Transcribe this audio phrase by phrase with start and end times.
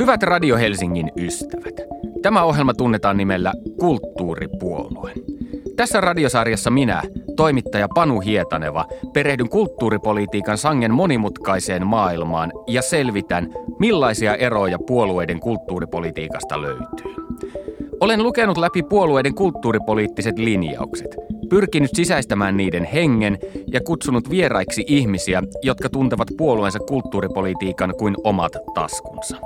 [0.00, 1.74] Hyvät Radio Helsingin ystävät.
[2.22, 5.12] Tämä ohjelma tunnetaan nimellä Kulttuuripuolue.
[5.76, 7.02] Tässä radiosarjassa minä,
[7.36, 17.14] toimittaja Panu Hietaneva, perehdyn kulttuuripolitiikan sangen monimutkaiseen maailmaan ja selvitän, millaisia eroja puolueiden kulttuuripolitiikasta löytyy.
[18.00, 21.16] Olen lukenut läpi puolueiden kulttuuripoliittiset linjaukset,
[21.50, 23.38] pyrkinyt sisäistämään niiden hengen
[23.72, 29.36] ja kutsunut vieraiksi ihmisiä, jotka tuntevat puolueensa kulttuuripolitiikan kuin omat taskunsa.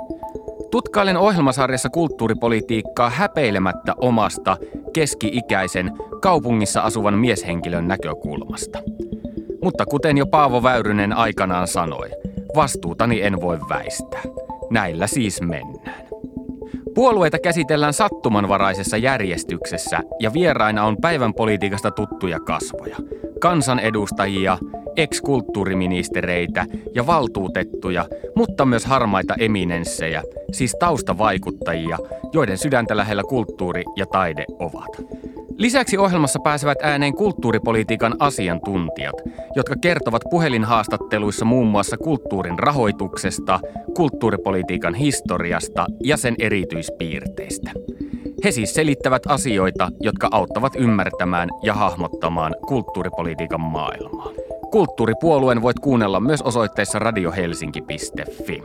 [0.71, 4.57] Tutkailen ohjelmasarjassa kulttuuripolitiikkaa häpeilemättä omasta,
[4.93, 8.79] keski-ikäisen, kaupungissa asuvan mieshenkilön näkökulmasta.
[9.63, 12.09] Mutta kuten jo Paavo Väyrynen aikanaan sanoi,
[12.55, 14.21] vastuutani en voi väistää.
[14.69, 16.05] Näillä siis mennään.
[16.95, 22.97] Puolueita käsitellään sattumanvaraisessa järjestyksessä ja vieraina on päivän politiikasta tuttuja kasvoja.
[23.39, 24.57] Kansanedustajia,
[24.97, 31.97] ex-kulttuuriministereitä ja valtuutettuja, mutta myös harmaita eminenssejä, siis taustavaikuttajia,
[32.33, 35.25] joiden sydäntä lähellä kulttuuri ja taide ovat.
[35.57, 39.15] Lisäksi ohjelmassa pääsevät ääneen kulttuuripolitiikan asiantuntijat,
[39.55, 43.59] jotka kertovat puhelinhaastatteluissa muun muassa kulttuurin rahoituksesta,
[43.95, 47.71] kulttuuripolitiikan historiasta ja sen erityispiirteistä.
[48.43, 54.31] He siis selittävät asioita, jotka auttavat ymmärtämään ja hahmottamaan kulttuuripolitiikan maailmaa.
[54.75, 58.61] Kulttuuripuolueen voit kuunnella myös osoitteessa radiohelsinki.fi.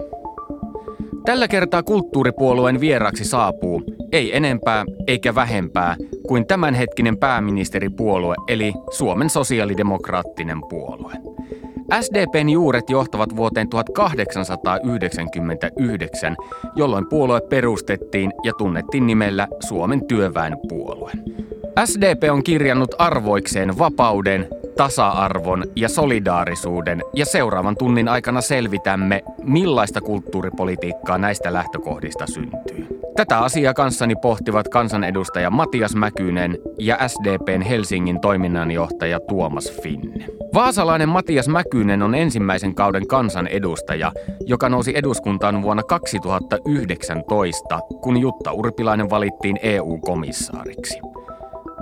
[1.25, 5.97] Tällä kertaa kulttuuripuolueen vieraksi saapuu, ei enempää eikä vähempää,
[6.29, 11.13] kuin tämänhetkinen pääministeripuolue eli Suomen sosiaalidemokraattinen puolue.
[12.01, 16.37] SDPn juuret johtavat vuoteen 1899,
[16.77, 21.13] jolloin puolue perustettiin ja tunnettiin nimellä Suomen työväenpuolue.
[21.85, 24.49] SDP on kirjannut arvoikseen vapauden,
[24.81, 33.01] tasa-arvon ja solidaarisuuden ja seuraavan tunnin aikana selvitämme, millaista kulttuuripolitiikkaa näistä lähtökohdista syntyy.
[33.17, 40.27] Tätä asiaa kanssani pohtivat kansanedustaja Matias Mäkynen ja SDPn Helsingin toiminnanjohtaja Tuomas Finne.
[40.55, 44.13] Vaasalainen Matias Mäkynen on ensimmäisen kauden kansanedustaja,
[44.47, 51.10] joka nousi eduskuntaan vuonna 2019, kun Jutta Urpilainen valittiin EU-komissaariksi.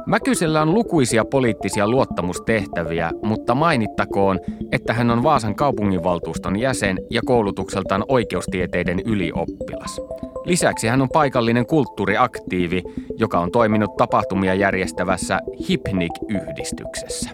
[0.09, 4.41] Mäkysellä on lukuisia poliittisia luottamustehtäviä, mutta mainittakoon,
[4.73, 10.01] että hän on Vaasan kaupunginvaltuuston jäsen ja koulutukseltaan oikeustieteiden ylioppilas.
[10.45, 12.83] Lisäksi hän on paikallinen kulttuuriaktiivi,
[13.19, 17.31] joka on toiminut tapahtumia järjestävässä Hipnik-yhdistyksessä.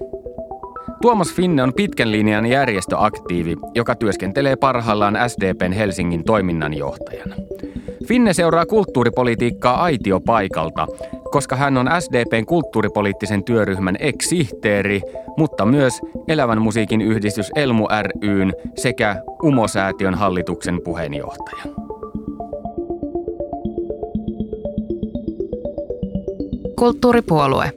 [1.05, 7.35] Tuomas Finne on pitkän linjan järjestöaktiivi, joka työskentelee parhaillaan SDPn Helsingin toiminnanjohtajana.
[8.09, 10.87] Finne seuraa kulttuuripolitiikkaa aitiopaikalta,
[11.31, 15.01] koska hän on SDPn kulttuuripoliittisen työryhmän ex-sihteeri,
[15.37, 17.87] mutta myös Elävän musiikin yhdistys Elmu
[18.23, 21.63] ryn sekä Umosäätiön hallituksen puheenjohtaja.
[26.79, 27.73] Kulttuuripuolue.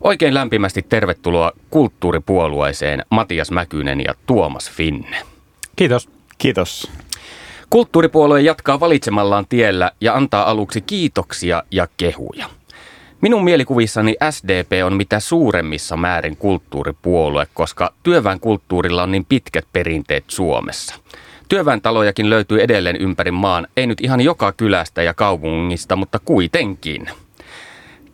[0.00, 5.16] Oikein lämpimästi tervetuloa kulttuuripuolueeseen Matias Mäkynen ja Tuomas Finne.
[5.76, 6.08] Kiitos.
[6.38, 6.90] Kiitos.
[7.70, 12.46] Kulttuuripuolue jatkaa valitsemallaan tiellä ja antaa aluksi kiitoksia ja kehuja.
[13.20, 20.24] Minun mielikuvissani SDP on mitä suuremmissa määrin kulttuuripuolue, koska työväen kulttuurilla on niin pitkät perinteet
[20.28, 20.94] Suomessa.
[21.48, 27.10] Työväentalojakin löytyy edelleen ympäri maan, ei nyt ihan joka kylästä ja kaupungista, mutta kuitenkin.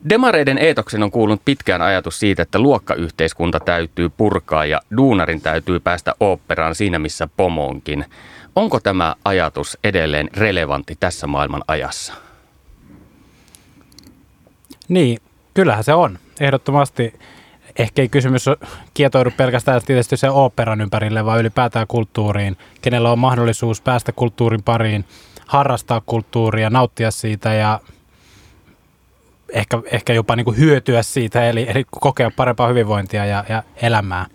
[0.08, 6.14] Demareiden eetoksen on kuulunut pitkään ajatus siitä, että luokkayhteiskunta täytyy purkaa ja duunarin täytyy päästä
[6.20, 8.04] oopperaan siinä missä pomoonkin.
[8.56, 12.12] Onko tämä ajatus edelleen relevantti tässä maailman ajassa?
[14.88, 15.18] Niin,
[15.54, 16.18] kyllähän se on.
[16.40, 17.14] Ehdottomasti
[17.78, 18.46] ehkä ei kysymys
[18.94, 22.56] kietoidu pelkästään tietysti se oopperan ympärille, vaan ylipäätään kulttuuriin.
[22.82, 25.04] Kenellä on mahdollisuus päästä kulttuurin pariin,
[25.46, 27.80] harrastaa kulttuuria, nauttia siitä ja
[29.52, 34.26] ehkä, ehkä jopa niin kuin hyötyä siitä, eli, eli kokea parempaa hyvinvointia ja, ja elämää.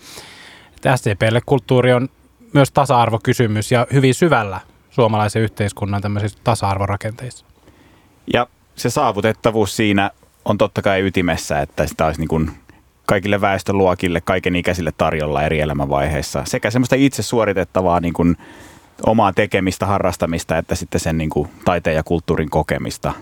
[0.95, 2.09] SDPlle kulttuuri on
[2.53, 4.59] myös tasa-arvokysymys ja hyvin syvällä
[4.89, 7.45] suomalaisen yhteiskunnan tämmöisissä tasa-arvorakenteissa.
[8.33, 10.11] Ja se saavutettavuus siinä
[10.45, 12.51] on totta kai ytimessä, että sitä olisi niin kuin
[13.05, 16.43] kaikille väestöluokille, kaiken ikäisille tarjolla eri elämänvaiheissa.
[16.45, 18.37] Sekä semmoista itse suoritettavaa niin kuin
[19.05, 23.13] omaa tekemistä, harrastamista, että sitten sen niin kuin taiteen ja kulttuurin kokemista.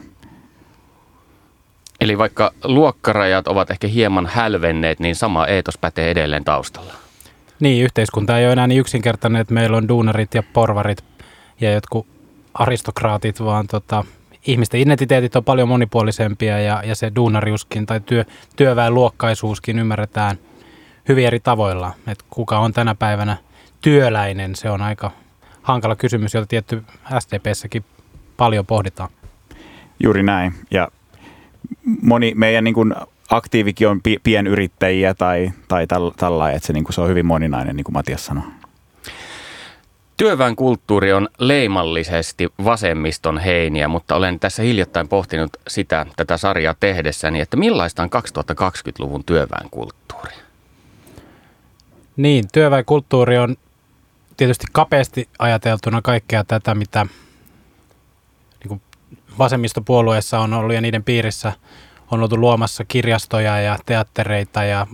[2.02, 6.94] Eli vaikka luokkarajat ovat ehkä hieman hälvenneet, niin sama eetos pätee edelleen taustalla.
[7.60, 11.04] Niin, yhteiskunta ei ole enää niin yksinkertainen, että meillä on duunarit ja porvarit
[11.62, 12.08] ja jotkut
[12.54, 14.04] aristokraatit, vaan tota,
[14.48, 18.26] ihmisten identiteetit on paljon monipuolisempia ja, ja se duunariuskin tai työ,
[18.56, 20.38] työväenluokkaisuuskin ymmärretään
[21.10, 21.94] hyvin eri tavoilla.
[22.08, 23.38] Et kuka on tänä päivänä
[23.82, 25.12] työläinen, se on aika
[25.62, 26.84] hankala kysymys, jota tietty
[27.20, 27.86] SDPssäkin
[28.38, 29.10] paljon pohditaan.
[30.04, 30.54] Juuri näin.
[30.72, 30.88] Ja
[32.02, 32.96] moni meidän niin kuin
[33.30, 37.84] aktiivikin on pienyrittäjiä tai, tai tällä, että se, niin kuin, se on hyvin moninainen, niin
[37.84, 38.44] kuin Matias sanoi.
[40.18, 47.42] Työväen kulttuuri on leimallisesti vasemmiston heiniä, mutta olen tässä hiljattain pohtinut sitä tätä sarjaa tehdessäni,
[47.42, 50.34] että millaista on 2020-luvun työväen kulttuuri?
[52.18, 53.56] Niin, työväen kulttuuri on
[54.38, 57.06] tietysti kapeasti ajateltuna kaikkea tätä, mitä
[59.40, 61.54] vasemmistopuolueessa on ollut ja niiden piirissä
[62.12, 64.88] on oltu luomassa kirjastoja ja teattereita ja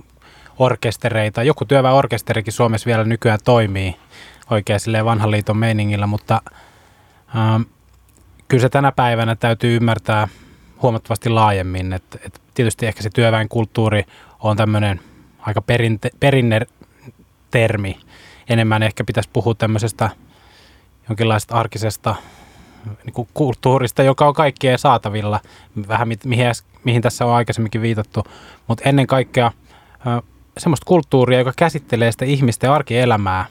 [0.59, 1.43] orkestereita.
[1.43, 3.95] Joku työväenorkesterikin Suomessa vielä nykyään toimii
[4.49, 6.41] oikein silleen vanhan liiton meiningillä, mutta
[7.35, 7.61] ähm,
[8.47, 10.27] kyllä se tänä päivänä täytyy ymmärtää
[10.81, 11.93] huomattavasti laajemmin.
[11.93, 14.03] että et tietysti ehkä se työväenkulttuuri
[14.39, 14.99] on tämmöinen
[15.39, 16.61] aika perinte, perinne
[17.51, 17.97] termi.
[18.49, 20.09] Enemmän ehkä pitäisi puhua tämmöisestä
[21.09, 22.15] jonkinlaista arkisesta
[22.85, 25.39] niin kuin kulttuurista, joka on kaikkien saatavilla,
[25.87, 26.47] vähän mihin,
[26.83, 28.23] mihin tässä on aikaisemminkin viitattu,
[28.67, 29.51] mutta ennen kaikkea
[30.57, 33.45] semmoista kulttuuria, joka käsittelee sitä ihmisten arkielämää,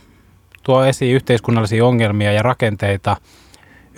[0.63, 3.17] tuo esiin yhteiskunnallisia ongelmia ja rakenteita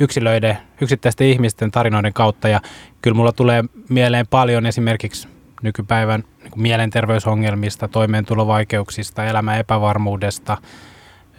[0.00, 2.48] yksilöiden, yksittäisten ihmisten tarinoiden kautta.
[2.48, 2.60] Ja
[3.02, 5.28] kyllä mulla tulee mieleen paljon esimerkiksi
[5.62, 10.56] nykypäivän niin mielenterveysongelmista, toimeentulovaikeuksista, elämän epävarmuudesta,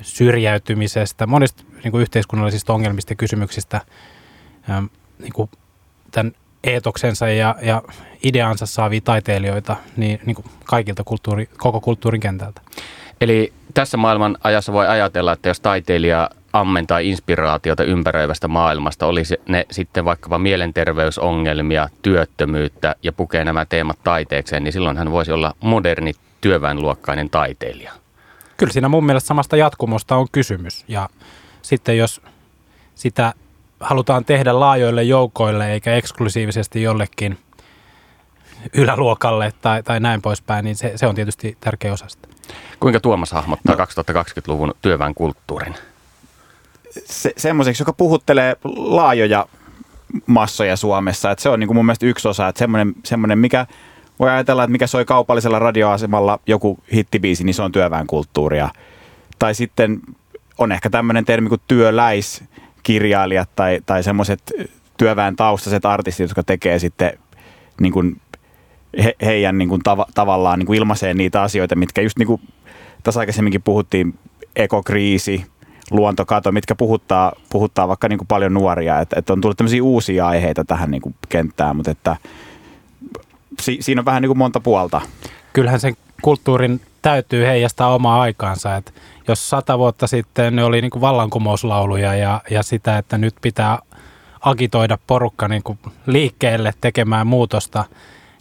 [0.01, 3.81] syrjäytymisestä, monista niin kuin yhteiskunnallisista ongelmista ja kysymyksistä
[5.19, 5.49] niin kuin
[6.11, 6.33] tämän
[6.63, 7.81] eetoksensa ja, ja
[8.23, 12.61] ideansa saavia taiteilijoita niin, niin kuin kaikilta kulttuuri, koko kulttuurin kentältä.
[13.21, 19.65] Eli tässä maailman ajassa voi ajatella, että jos taiteilija ammentaa inspiraatiota ympäröivästä maailmasta, olisi ne
[19.71, 26.13] sitten vaikkapa mielenterveysongelmia, työttömyyttä ja pukee nämä teemat taiteekseen, niin silloin hän voisi olla moderni
[26.41, 27.93] työväenluokkainen taiteilija.
[28.57, 30.85] Kyllä siinä mun mielestä samasta jatkumosta on kysymys.
[30.87, 31.09] Ja
[31.61, 32.21] sitten jos
[32.95, 33.33] sitä
[33.79, 37.37] halutaan tehdä laajoille joukoille eikä eksklusiivisesti jollekin
[38.73, 42.27] yläluokalle tai, tai näin poispäin, niin se, se on tietysti tärkeä osa sitä.
[42.79, 43.85] Kuinka Tuomas hahmottaa no.
[43.85, 45.75] 2020-luvun työväen kulttuurin?
[47.05, 49.47] Se, semmoiseksi, joka puhuttelee laajoja
[50.25, 51.31] massoja Suomessa.
[51.31, 53.65] Että se on niin kuin mun mielestä yksi osa, että semmoinen, semmoinen, mikä
[54.19, 58.69] voi ajatella, että mikä soi kaupallisella radioasemalla joku hittibiisi, niin se on työväenkulttuuria.
[59.39, 59.99] Tai sitten
[60.57, 64.53] on ehkä tämmöinen termi kuin työläiskirjailijat tai, tai semmoiset
[64.97, 67.19] työväen taustaiset artistit, jotka tekee sitten
[67.81, 68.21] niin kuin
[69.03, 72.41] he, heidän niin kuin tav, tavallaan niin kuin ilmaisee niitä asioita, mitkä just niin kuin
[73.03, 74.19] tässä aikaisemminkin puhuttiin,
[74.55, 75.45] ekokriisi,
[75.91, 78.99] luontokato, mitkä puhuttaa, puhuttaa vaikka niin kuin paljon nuoria.
[78.99, 82.15] Että et on tullut tämmöisiä uusia aiheita tähän niin kuin kenttään, mutta että
[83.61, 85.01] si, siinä on vähän niin kuin monta puolta.
[85.53, 88.75] Kyllähän sen kulttuurin täytyy heijastaa omaa aikaansa.
[88.75, 88.91] Että
[89.27, 93.79] jos sata vuotta sitten ne oli niin kuin vallankumouslauluja ja, ja sitä, että nyt pitää
[94.41, 97.85] agitoida porukka niin kuin liikkeelle tekemään muutosta,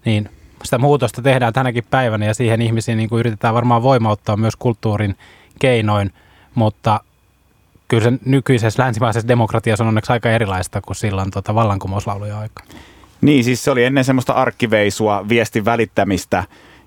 [0.05, 0.31] niin
[0.65, 5.17] sitä muutosta tehdään tänäkin päivänä ja siihen ihmisiin niin kuin yritetään varmaan voimauttaa myös kulttuurin
[5.59, 6.13] keinoin,
[6.55, 7.01] mutta
[7.89, 12.63] kyllä se nykyisessä länsimaisessa demokratiassa on onneksi aika erilaista kuin silloin tota vallankumouslauluja aika.
[13.21, 16.45] Niin, siis se oli ennen semmoista arkkiveisua, viestin välittämistä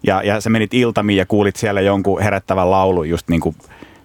[0.07, 3.55] ja, ja sä menit iltamiin ja kuulit siellä jonkun herättävän laulun, just niin kuin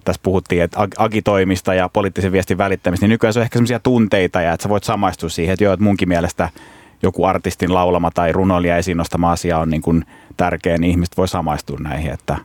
[0.04, 4.40] tässä puhuttiin, että agitoimista ja poliittisen viestin välittämistä, niin nykyään se on ehkä semmoisia tunteita
[4.40, 6.49] ja että sä voit samaistua siihen, että joo, että munkin mielestä–
[7.04, 10.04] joku artistin laulama tai runoilija esiin nostama asia on niin kuin
[10.37, 12.37] tärkeä, niin ihmiset voi samaistua näihin, että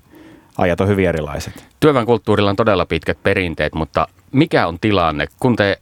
[0.57, 1.65] ajat on hyvin erilaiset.
[1.79, 5.79] Työväen kulttuurilla on todella pitkät perinteet, mutta mikä on tilanne, kun te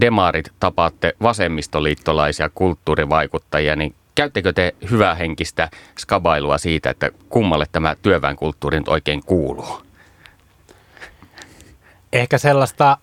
[0.00, 4.74] demarit tapaatte vasemmistoliittolaisia kulttuurivaikuttajia, niin käyttekö te
[5.18, 5.68] henkistä
[5.98, 9.82] skabailua siitä, että kummalle tämä työväenkulttuuri nyt oikein kuuluu?
[12.12, 12.98] Ehkä sellaista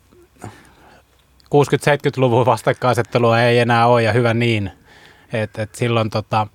[1.45, 4.71] 60-70-luvun vastakkainasettelua ei enää ole ja hyvä niin.
[5.33, 6.47] Et, et silloin tota,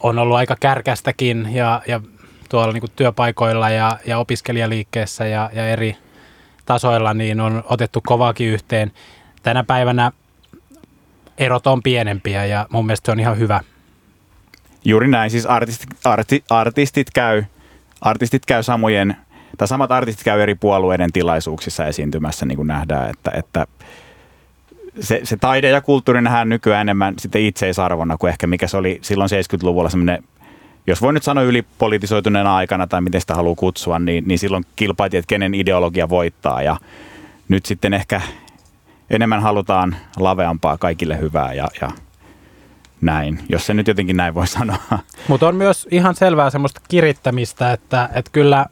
[0.00, 2.00] on ollut aika kärkästäkin ja, ja
[2.48, 5.96] tuolla niin työpaikoilla ja, ja opiskelijaliikkeessä ja, ja eri
[6.66, 8.92] tasoilla niin on otettu kovaakin yhteen.
[9.42, 10.12] Tänä päivänä
[11.38, 13.60] erot on pienempiä ja mun mielestä se on ihan hyvä.
[14.84, 17.44] Juuri näin, siis artistit, arti, artistit, käy,
[18.00, 19.16] artistit käy samojen,
[19.58, 23.66] tai samat artistit käy eri puolueiden tilaisuuksissa esiintymässä, niin kuin nähdään, että, että
[25.00, 28.98] se, se taide ja kulttuuri nähdään nykyään enemmän sitten itseisarvona kuin ehkä mikä se oli
[29.02, 30.24] silloin 70-luvulla semmoinen,
[30.86, 35.18] jos voi nyt sanoa ylipolitisoituneena aikana tai miten sitä haluaa kutsua, niin, niin silloin kilpailtiin,
[35.18, 36.76] että kenen ideologia voittaa ja
[37.48, 38.20] nyt sitten ehkä
[39.10, 41.90] enemmän halutaan laveampaa kaikille hyvää ja, ja
[43.00, 44.78] näin, jos se nyt jotenkin näin voi sanoa.
[45.28, 48.66] Mutta on myös ihan selvää semmoista kirittämistä, että, että kyllä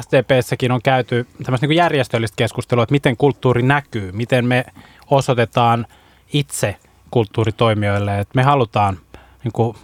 [0.00, 4.64] SDPssäkin on käyty tämmöistä niin järjestöllistä keskustelua, että miten kulttuuri näkyy, miten me
[5.10, 5.86] osoitetaan
[6.32, 6.76] itse
[7.10, 8.98] kulttuuritoimijoille, että me halutaan
[9.44, 9.76] niin kuin,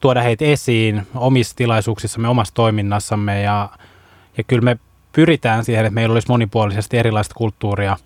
[0.00, 3.68] tuoda heitä esiin omissa tilaisuuksissamme, omassa toiminnassamme ja,
[4.36, 4.78] ja kyllä me
[5.12, 7.96] pyritään siihen, että meillä olisi monipuolisesti erilaista kulttuuria.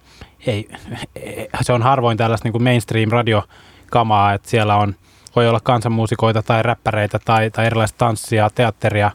[0.46, 0.68] Ei,
[1.62, 4.94] se on harvoin tällaista niin kuin mainstream-radiokamaa, että siellä on,
[5.36, 9.10] voi olla kansanmuusikoita tai räppäreitä tai, tai erilaista tanssia, teatteria,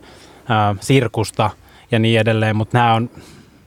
[0.49, 1.49] ää, sirkusta
[1.91, 3.09] ja niin edelleen, mutta nämä on,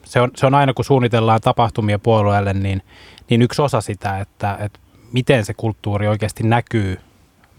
[0.04, 2.82] se on, se on aina kun suunnitellaan tapahtumia puolueelle, niin,
[3.30, 4.80] niin yksi osa sitä, että, että
[5.12, 7.00] miten se kulttuuri oikeasti näkyy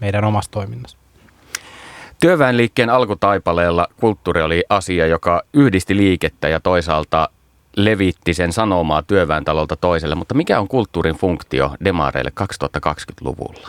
[0.00, 1.01] meidän omassa toiminnassa.
[2.22, 7.28] Työväenliikkeen alkutaipaleella kulttuuri oli asia, joka yhdisti liikettä ja toisaalta
[7.76, 10.14] levitti sen sanomaa työväentalolta toiselle.
[10.14, 13.68] Mutta mikä on kulttuurin funktio demareille 2020-luvulla?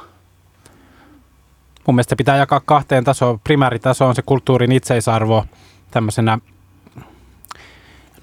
[1.88, 3.40] Mun mielestä pitää jakaa kahteen tasoon.
[3.40, 5.46] Primääritaso on se kulttuurin itseisarvo
[5.92, 6.40] tämmöisenä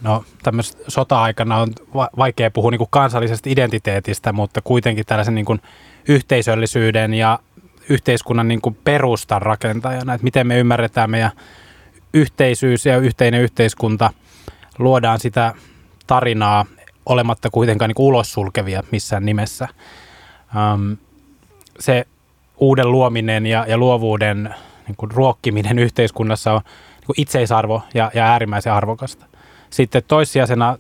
[0.03, 5.61] No tämmöisessä sota-aikana on vaikea puhua niin kansallisesta identiteetistä, mutta kuitenkin tällaisen niin kuin
[6.09, 7.39] yhteisöllisyyden ja
[7.91, 11.31] yhteiskunnan niin kuin perustan rakentajana, että miten me ymmärretään meidän
[12.15, 14.11] yhteisyys ja yhteinen yhteiskunta,
[14.79, 15.55] luodaan sitä
[16.07, 16.67] tarinaa
[17.07, 19.69] olematta kuitenkaan niin ulos sulkevia missään nimessä.
[20.75, 20.97] Um,
[21.79, 22.07] se
[22.57, 24.55] uuden luominen ja, ja luovuuden
[24.87, 26.61] niin kuin ruokkiminen yhteiskunnassa on
[26.97, 29.27] niin kuin itseisarvo ja, ja äärimmäisen arvokasta.
[29.71, 30.77] Sitten toissijaisena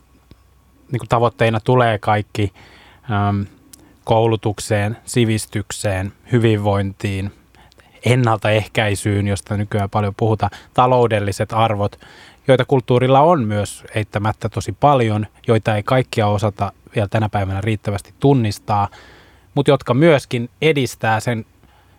[0.93, 2.53] niin kuin tavoitteina tulee kaikki
[3.29, 3.47] um,
[4.05, 7.33] koulutukseen, sivistykseen, hyvinvointiin,
[8.05, 12.01] ennaltaehkäisyyn, josta nykyään paljon puhutaan, taloudelliset arvot,
[12.49, 18.15] joita kulttuurilla on myös eittämättä tosi paljon, joita ei kaikkia osata vielä tänä päivänä riittävästi
[18.21, 18.89] tunnistaa,
[19.55, 21.47] mutta jotka myöskin edistää sen,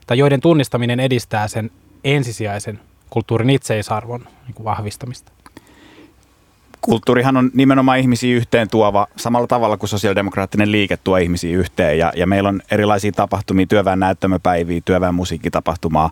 [0.08, 1.72] tai joiden tunnistaminen edistää sen
[2.04, 2.80] ensisijaisen
[3.10, 5.32] kulttuurin itseisarvon niin kuin vahvistamista
[6.82, 11.98] kulttuurihan on nimenomaan ihmisiä yhteen tuova samalla tavalla kuin sosiaalidemokraattinen liike tuo ihmisiä yhteen.
[11.98, 16.10] Ja, ja meillä on erilaisia tapahtumia, työväen näyttämöpäiviä, työväen musiikkitapahtumaa,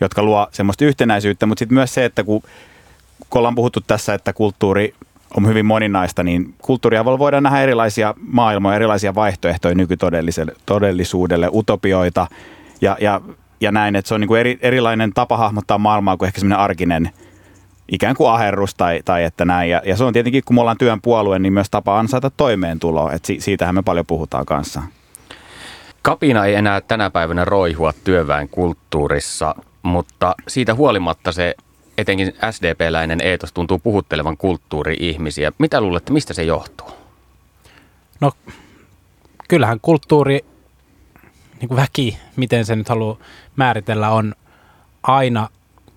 [0.00, 1.46] jotka luo semmoista yhtenäisyyttä.
[1.46, 2.42] Mutta sitten myös se, että kun,
[3.30, 4.94] kun ollaan puhuttu tässä, että kulttuuri
[5.36, 12.26] on hyvin moninaista, niin kulttuuria voidaan nähdä erilaisia maailmoja, erilaisia vaihtoehtoja nykytodellisuudelle, utopioita
[12.80, 13.20] ja, ja,
[13.60, 13.96] ja näin.
[13.96, 17.10] Että se on niin kuin eri, erilainen tapa hahmottaa maailmaa kuin ehkä semmoinen arkinen–
[17.92, 19.70] ikään kuin aherrus tai, tai että näin.
[19.70, 23.12] Ja, ja se on tietenkin, kun me ollaan työn puolue, niin myös tapa ansaita toimeentuloa.
[23.12, 24.82] Että si, siitähän me paljon puhutaan kanssa.
[26.02, 31.54] Kapina ei enää tänä päivänä roihua työväen kulttuurissa, mutta siitä huolimatta se
[31.98, 35.52] etenkin SDP-läinen eetos tuntuu puhuttelevan kulttuuri-ihmisiä.
[35.58, 36.90] Mitä luulette, mistä se johtuu?
[38.20, 38.32] No
[39.48, 40.44] kyllähän kulttuuri,
[41.60, 43.16] niin kuin väki, miten se nyt haluaa
[43.56, 44.34] määritellä, on
[45.02, 45.48] aina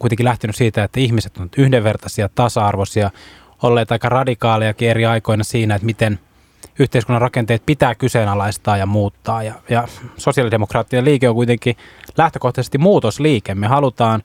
[0.02, 3.12] kuitenkin lähtenyt siitä, että ihmiset ovat yhdenvertaisia, tasa-arvoisia,
[3.64, 6.20] olleet aika radikaalejakin eri aikoina siinä, että miten
[6.80, 9.44] yhteiskunnan rakenteet pitää kyseenalaistaa ja muuttaa.
[9.44, 11.76] Ja, ja sosiaalidemokraattinen liike on kuitenkin
[12.18, 13.56] lähtökohtaisesti muutosliike.
[13.56, 14.24] Me halutaan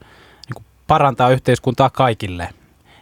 [0.55, 2.49] niin parantaa yhteiskuntaa kaikille.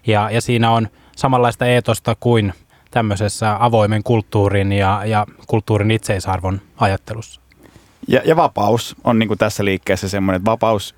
[0.07, 2.53] Ja, ja siinä on samanlaista eetosta kuin
[2.91, 7.41] tämmöisessä avoimen kulttuurin ja, ja kulttuurin itseisarvon ajattelussa.
[8.09, 10.95] Ja, ja vapaus on niin kuin tässä liikkeessä semmoinen, että vapaus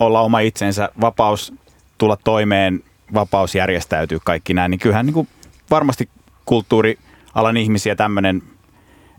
[0.00, 1.52] olla oma itsensä, vapaus
[1.98, 2.84] tulla toimeen,
[3.14, 5.28] vapaus järjestäytyy, kaikki näin, niin kyllähän niin kuin
[5.70, 6.08] varmasti
[6.46, 8.42] kulttuurialan ihmisiä tämmöinen,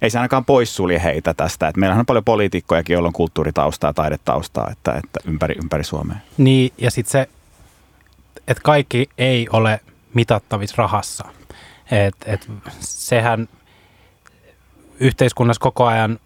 [0.01, 1.67] ei se ainakaan poissulje heitä tästä.
[1.67, 6.17] että meillähän on paljon poliitikkojakin, joilla on kulttuuritaustaa, taidetaustaa että, että ympäri, ympäri Suomea.
[6.37, 7.29] Niin, ja sitten se,
[8.47, 9.79] että kaikki ei ole
[10.13, 11.25] mitattavissa rahassa.
[11.91, 13.49] Et, et sehän
[14.99, 16.19] yhteiskunnassa koko ajan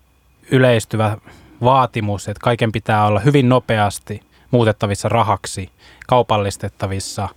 [0.51, 1.17] yleistyvä
[1.63, 5.69] vaatimus, että kaiken pitää olla hyvin nopeasti muutettavissa rahaksi,
[6.07, 7.29] kaupallistettavissa,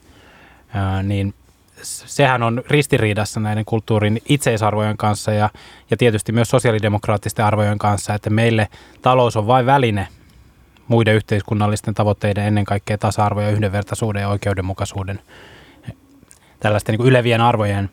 [1.03, 1.35] niin
[1.83, 5.51] sehän on ristiriidassa näiden kulttuurin itseisarvojen kanssa ja,
[5.91, 8.69] ja tietysti myös sosiaalidemokraattisten arvojen kanssa, että meille
[9.03, 10.09] talous on vain väline
[10.89, 15.21] muiden yhteiskunnallisten tavoitteiden, ennen kaikkea tasa-arvo ja yhdenvertaisuuden ja oikeudenmukaisuuden,
[16.61, 17.91] tällaisten niin ylevien arvojen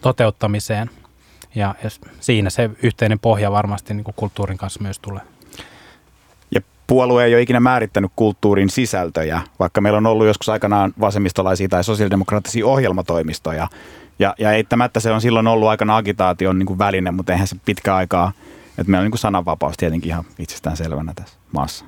[0.00, 0.90] toteuttamiseen.
[1.54, 5.22] Ja, ja siinä se yhteinen pohja varmasti niin kuin kulttuurin kanssa myös tulee
[6.86, 11.84] puolue ei ole ikinä määrittänyt kulttuurin sisältöjä, vaikka meillä on ollut joskus aikanaan vasemmistolaisia tai
[11.84, 13.68] sosiaalidemokraattisia ohjelmatoimistoja.
[14.18, 17.56] Ja, ja eittämättä se on silloin ollut aikana agitaation niin kuin väline, mutta eihän se
[17.64, 18.32] pitkä aikaa,
[18.78, 21.84] että meillä on niin kuin sananvapaus tietenkin ihan itsestään selvänä tässä maassa.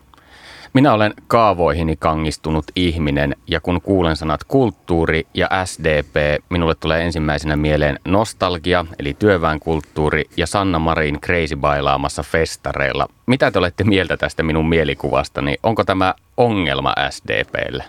[0.77, 7.57] Minä olen kaavoihini kangistunut ihminen ja kun kuulen sanat kulttuuri ja SDP, minulle tulee ensimmäisenä
[7.57, 13.09] mieleen nostalgia, eli työväenkulttuuri ja Sanna Marin crazy bailaamassa festareilla.
[13.27, 15.57] Mitä te olette mieltä tästä minun mielikuvastani?
[15.63, 17.85] Onko tämä ongelma SDPlle?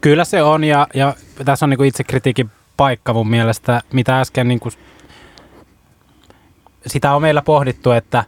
[0.00, 4.48] Kyllä se on ja, ja tässä on niin itse kritiikin paikka mun mielestä, mitä äsken
[4.48, 4.72] niin kuin,
[6.86, 8.24] sitä on meillä pohdittu, että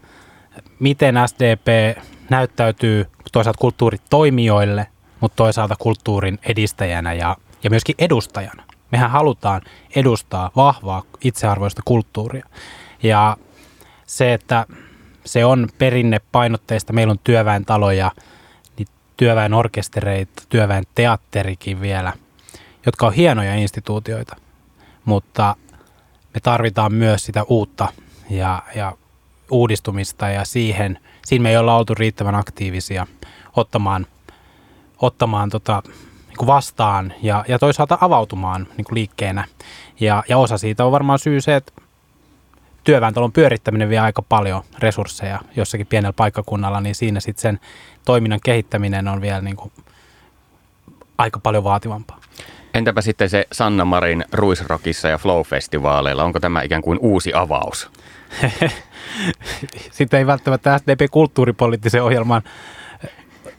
[0.81, 1.97] miten SDP
[2.31, 4.87] näyttäytyy toisaalta kulttuuritoimijoille,
[5.21, 8.65] mutta toisaalta kulttuurin edistäjänä ja, ja myöskin edustajana.
[8.91, 9.63] Mehän halutaan
[9.97, 12.47] edustaa vahvaa itsearvoista kulttuuria.
[13.03, 13.37] Ja
[14.07, 14.67] se, että
[15.25, 18.11] se on perinnepainotteista, meillä on työväentaloja,
[18.79, 22.13] niin työväen orkestereita, työväen teatterikin vielä,
[22.87, 24.37] jotka on hienoja instituutioita,
[25.05, 25.57] mutta
[26.35, 27.89] me tarvitaan myös sitä uutta
[28.31, 28.97] ja, ja
[29.51, 33.07] uudistumista ja siihen, siinä me ei olla oltu riittävän aktiivisia
[33.57, 34.07] ottamaan,
[35.03, 35.83] ottamaan tota,
[36.27, 39.45] niin kuin vastaan ja, ja toisaalta avautumaan niin kuin liikkeenä.
[40.01, 41.73] Ja, ja osa siitä on varmaan syy se, että
[42.85, 47.61] työväentalon pyörittäminen vie aika paljon resursseja jossakin pienellä paikkakunnalla, niin siinä sitten sen
[48.05, 49.73] toiminnan kehittäminen on vielä niin kuin
[51.19, 52.24] aika paljon vaativampaa.
[52.75, 57.91] Entäpä sitten se Sanna Marin Ruisrockissa ja Flow-festivaaleilla, onko tämä ikään kuin uusi avaus?
[59.91, 62.43] sitten ei välttämättä SDP-kulttuuripoliittisen ohjelman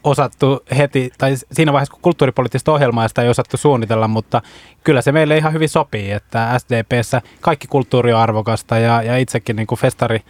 [0.04, 4.42] osattu heti, tai siinä vaiheessa kun kulttuuripoliittista ohjelmaa sitä ei osattu suunnitella, mutta
[4.84, 9.56] kyllä se meille ihan hyvin sopii, että SDPssä kaikki kulttuuri on arvokasta ja, ja itsekin
[9.56, 10.20] niin kuin festari,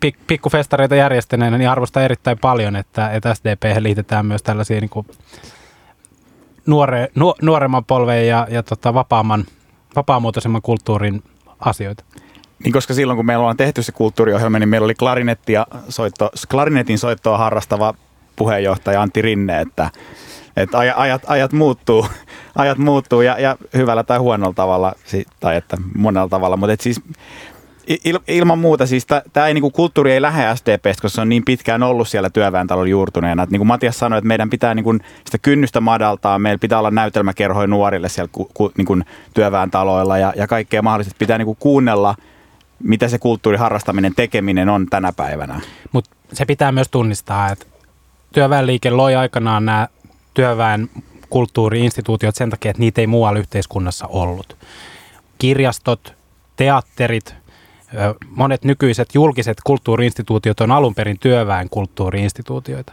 [0.00, 5.06] pik, pikkufestareita järjestäneenä niin arvostaa erittäin paljon, että, että SDP liitetään myös tällaisia niin kuin
[6.66, 9.44] nuore, nu, nuoremman polven ja, ja tota, vapaamman,
[9.96, 11.22] vapaamuotoisemman kulttuurin
[11.60, 12.04] asioita.
[12.64, 16.98] Niin koska silloin kun meillä on tehty se kulttuuriohjelma, niin meillä oli klarinettia soitto, klarinetin
[16.98, 17.94] soittoa harrastava
[18.36, 19.90] puheenjohtaja Antti Rinne, että,
[20.56, 22.06] että ajat, ajat muuttuu,
[22.56, 24.92] ajat muuttuu ja, ja hyvällä tai huonolla tavalla,
[25.40, 27.00] tai että monella tavalla, mutta siis
[28.04, 31.44] il, ilman muuta siis tämä ei, niinku, kulttuuri ei lähde SDPstä, koska se on niin
[31.44, 33.46] pitkään ollut siellä työväentalon juurtuneena.
[33.50, 34.92] Niin kuin Matias sanoi, että meidän pitää niinku,
[35.24, 38.98] sitä kynnystä madaltaa, meillä pitää olla näytelmäkerhoja nuorille siellä ku, ku, niinku,
[39.34, 41.14] työväentaloilla ja, ja kaikkea mahdollista.
[41.18, 42.14] Pitää niinku, kuunnella,
[42.82, 45.60] mitä se kulttuuriharrastaminen, tekeminen on tänä päivänä.
[45.92, 47.66] Mutta se pitää myös tunnistaa, että
[48.32, 49.88] työväenliike loi aikanaan nämä
[50.34, 50.90] työväen
[51.30, 54.56] kulttuuriinstituutiot sen takia, että niitä ei muualla yhteiskunnassa ollut.
[55.38, 56.14] Kirjastot,
[56.56, 57.41] teatterit,
[58.30, 62.92] monet nykyiset julkiset kulttuuriinstituutiot on alun perin työväen kulttuuriinstituutioita.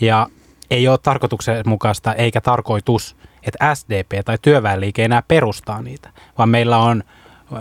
[0.00, 0.26] Ja
[0.70, 7.02] ei ole tarkoituksenmukaista eikä tarkoitus, että SDP tai työväenliike enää perustaa niitä, vaan meillä on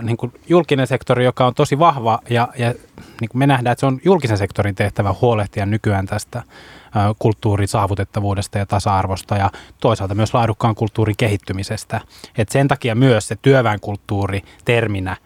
[0.01, 2.73] niin kuin julkinen sektori, joka on tosi vahva ja, ja
[3.21, 6.43] niin kuin me nähdään, että se on julkisen sektorin tehtävä huolehtia nykyään tästä
[7.19, 12.01] kulttuurin saavutettavuudesta ja tasa-arvosta ja toisaalta myös laadukkaan kulttuurin kehittymisestä.
[12.37, 15.17] Et sen takia myös se työväenkulttuuri terminä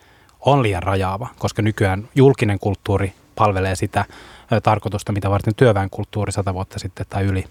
[0.46, 4.06] on liian rajaava, koska nykyään julkinen kulttuuri palvelee sitä
[4.64, 7.46] tarkoitusta, mitä varten työväenkulttuuri sata vuotta sitten tai yli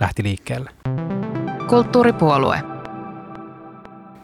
[0.00, 0.70] lähti liikkeelle.
[1.66, 2.60] Kulttuuripuolue.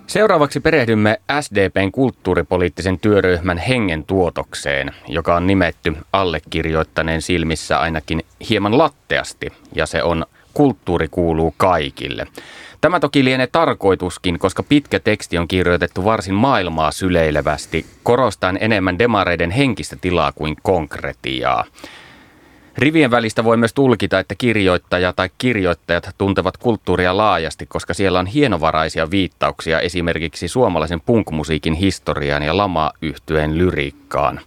[0.06, 9.48] Seuraavaksi perehdymme SDPn kulttuuripoliittisen työryhmän hengen tuotokseen, joka on nimetty allekirjoittaneen silmissä ainakin hieman latteasti,
[9.74, 12.26] ja se on Kulttuuri kuuluu kaikille.
[12.80, 19.50] Tämä toki lienee tarkoituskin, koska pitkä teksti on kirjoitettu varsin maailmaa syleilevästi, korostaen enemmän demareiden
[19.50, 21.64] henkistä tilaa kuin konkretiaa.
[22.78, 28.26] Rivien välistä voi myös tulkita, että kirjoittaja tai kirjoittajat tuntevat kulttuuria laajasti, koska siellä on
[28.26, 34.40] hienovaraisia viittauksia esimerkiksi suomalaisen punkmusiikin historiaan ja lama-yhtyeen lyriikkaan.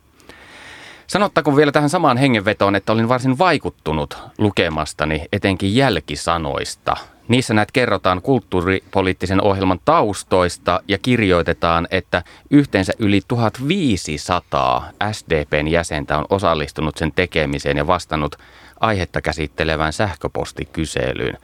[1.07, 8.21] Sanottakoon vielä tähän samaan hengenvetoon, että olin varsin vaikuttunut lukemastani etenkin jälkisanoista– Niissä näet kerrotaan
[8.21, 17.77] kulttuuripoliittisen ohjelman taustoista ja kirjoitetaan, että yhteensä yli 1500 SDPn jäsentä on osallistunut sen tekemiseen
[17.77, 18.35] ja vastannut
[18.79, 21.37] aihetta käsittelevään sähköpostikyselyyn.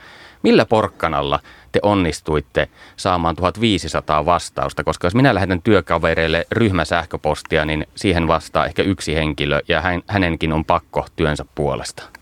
[0.44, 1.40] Millä porkkanalla
[1.72, 4.84] te onnistuitte saamaan 1500 vastausta?
[4.84, 10.66] Koska jos minä lähetän työkavereille ryhmäsähköpostia, niin siihen vastaa ehkä yksi henkilö ja hänenkin on
[10.66, 12.19] pakko työnsä puolesta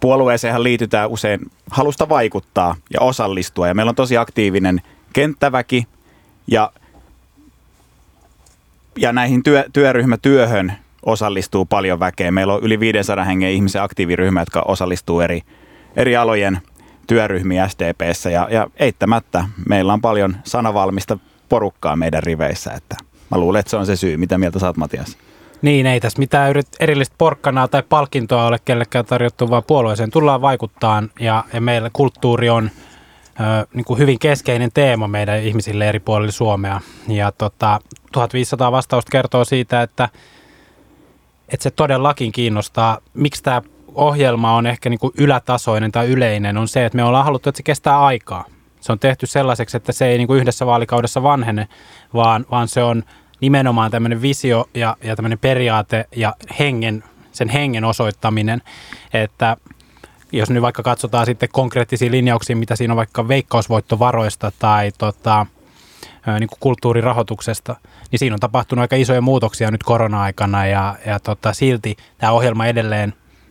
[0.00, 3.68] puolueeseenhan liitytään usein halusta vaikuttaa ja osallistua.
[3.68, 5.86] Ja meillä on tosi aktiivinen kenttäväki
[6.46, 6.72] ja,
[8.98, 10.72] ja näihin työ, työryhmätyöhön
[11.06, 12.30] osallistuu paljon väkeä.
[12.30, 15.42] Meillä on yli 500 hengen ihmisen aktiiviryhmä, jotka osallistuu eri,
[15.96, 16.58] eri alojen
[17.06, 22.96] työryhmiä SDPssä ja, ja eittämättä meillä on paljon sanavalmista porukkaa meidän riveissä, että
[23.30, 24.16] mä luulen, että se on se syy.
[24.16, 25.18] Mitä mieltä saat Matias?
[25.64, 31.02] Niin, ei tässä mitään erillistä porkkanaa tai palkintoa ole kellekään tarjottu, vaan puolueeseen tullaan vaikuttaa
[31.20, 32.70] ja, ja meillä kulttuuri on
[33.40, 36.80] ö, niin kuin hyvin keskeinen teema meidän ihmisille eri puolilla Suomea.
[37.08, 37.80] Ja tota,
[38.12, 40.08] 1500 vastausta kertoo siitä, että,
[41.48, 42.98] että se todellakin kiinnostaa.
[43.14, 43.62] Miksi tämä
[43.94, 47.56] ohjelma on ehkä niin kuin ylätasoinen tai yleinen, on se, että me ollaan haluttu, että
[47.56, 48.44] se kestää aikaa.
[48.80, 51.68] se on tehty sellaiseksi, että se ei niin kuin yhdessä vaalikaudessa vanhene,
[52.14, 53.02] vaan, vaan se on
[53.44, 58.62] nimenomaan tämmöinen visio ja, ja tämmöinen periaate ja hengen, sen hengen osoittaminen,
[59.14, 59.56] että
[60.32, 65.46] jos nyt vaikka katsotaan sitten konkreettisia linjauksia, mitä siinä on vaikka veikkausvoittovaroista tai tota,
[66.40, 67.76] niin kuin kulttuurirahoituksesta,
[68.10, 72.66] niin siinä on tapahtunut aika isoja muutoksia nyt korona-aikana ja, ja tota, silti tämä ohjelma
[72.66, 73.08] edelleen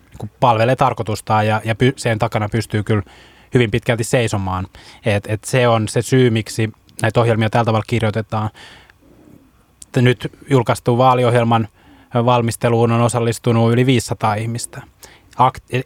[0.10, 3.04] niin kuin palvelee tarkoitustaan ja, ja py, sen takana pystyy kyllä
[3.54, 4.68] hyvin pitkälti seisomaan.
[5.06, 8.50] Et, et se on se syy, miksi näitä ohjelmia tällä tavalla kirjoitetaan.
[10.02, 11.68] Nyt julkaistuun vaaliohjelman
[12.14, 14.82] valmisteluun on osallistunut yli 500 ihmistä.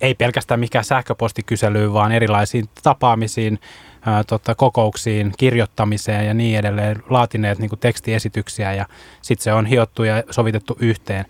[0.02, 3.60] ei pelkästään mikään sähköpostikyselyyn, vaan erilaisiin tapaamisiin,
[4.06, 8.86] ää, tota, kokouksiin, kirjoittamiseen ja niin edelleen, laatineet niin kuin tekstiesityksiä ja
[9.22, 11.26] sitten se on hiottu ja sovitettu yhteen.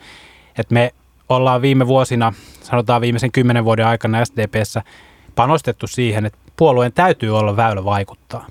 [0.57, 0.93] Et me
[1.29, 4.81] ollaan viime vuosina, sanotaan viimeisen kymmenen vuoden aikana SDPssä
[5.35, 8.47] panostettu siihen, että puolueen täytyy olla väylä vaikuttaa.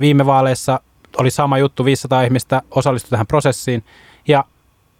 [0.00, 0.80] Viime vaaleissa
[1.18, 3.84] oli sama juttu, 500 ihmistä osallistui tähän prosessiin
[4.28, 4.44] ja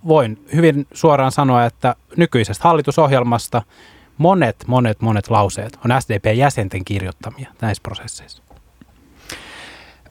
[0.08, 3.62] voin hyvin suoraan sanoa, että nykyisestä hallitusohjelmasta
[4.18, 8.42] monet, monet, monet lauseet on SDP-jäsenten kirjoittamia näissä prosesseissa.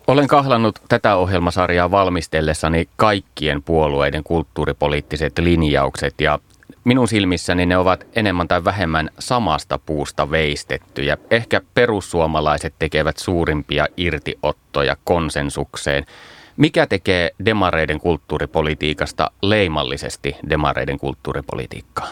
[0.07, 6.39] Olen kahlannut tätä ohjelmasarjaa valmistellessani kaikkien puolueiden kulttuuripoliittiset linjaukset ja
[6.85, 11.17] minun silmissäni ne ovat enemmän tai vähemmän samasta puusta veistettyjä.
[11.31, 16.05] Ehkä perussuomalaiset tekevät suurimpia irtiottoja konsensukseen.
[16.57, 22.07] Mikä tekee demareiden kulttuuripolitiikasta leimallisesti demareiden kulttuuripolitiikkaa?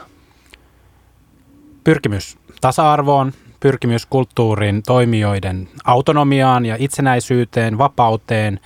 [1.83, 8.59] Pyrkimys tasa-arvoon, pyrkimys kulttuurin toimijoiden autonomiaan ja itsenäisyyteen, vapauteen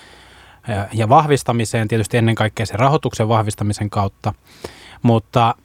[0.93, 4.33] ja vahvistamiseen, tietysti ennen kaikkea sen rahoituksen vahvistamisen kautta.
[5.01, 5.55] Mutta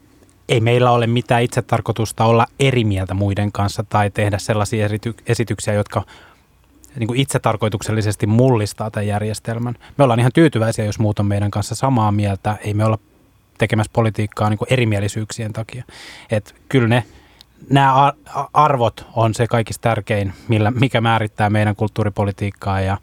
[0.53, 4.89] ei meillä ole mitään itsetarkoitusta olla eri mieltä muiden kanssa tai tehdä sellaisia
[5.27, 6.03] esityksiä, jotka
[6.97, 9.75] niin kuin itsetarkoituksellisesti mullistaa tämän järjestelmän.
[9.99, 12.57] Me ollaan ihan tyytyväisiä, jos muut on meidän kanssa samaa mieltä.
[12.61, 12.99] Ei me olla
[13.59, 15.85] tekemässä politiikkaa niin erimielisyyksien takia.
[16.31, 17.05] Et kyllä ne,
[17.71, 18.13] nämä
[18.53, 22.99] arvot on se kaikista tärkein, millä, mikä määrittää meidän kulttuuripolitiikkaa ja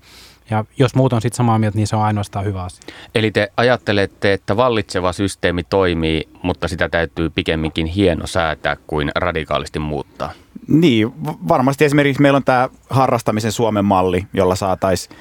[0.49, 2.83] ja jos muut on sitten samaa mieltä, niin se on ainoastaan hyvä asia.
[3.15, 9.79] Eli te ajattelette, että vallitseva systeemi toimii, mutta sitä täytyy pikemminkin hieno säätää kuin radikaalisti
[9.79, 10.31] muuttaa?
[10.67, 11.13] Niin,
[11.47, 15.17] varmasti esimerkiksi meillä on tämä harrastamisen Suomen malli, jolla saataisiin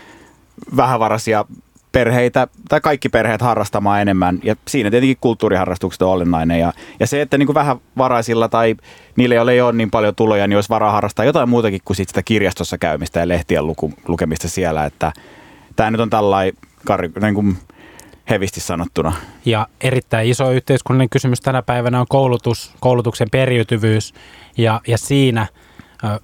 [0.77, 1.45] vähävaraisia
[1.92, 4.38] perheitä tai kaikki perheet harrastamaan enemmän.
[4.42, 6.61] Ja siinä tietenkin kulttuuriharrastukset on olennainen.
[6.61, 8.74] Ja, ja se, että niin kuin vähän varaisilla tai
[9.16, 12.09] niille, joille ei ole niin paljon tuloja, niin olisi varaa harrastaa jotain muutakin kuin sit
[12.09, 14.85] sitä kirjastossa käymistä ja lehtien luku, lukemista siellä.
[14.85, 15.12] Että
[15.77, 16.55] tämä nyt on tällainen
[17.20, 17.57] niin kuin
[18.31, 19.12] hevisti sanottuna.
[19.44, 24.14] Ja erittäin iso yhteiskunnallinen kysymys tänä päivänä on koulutus, koulutuksen periytyvyys
[24.57, 25.46] ja, ja siinä
[26.05, 26.20] ö,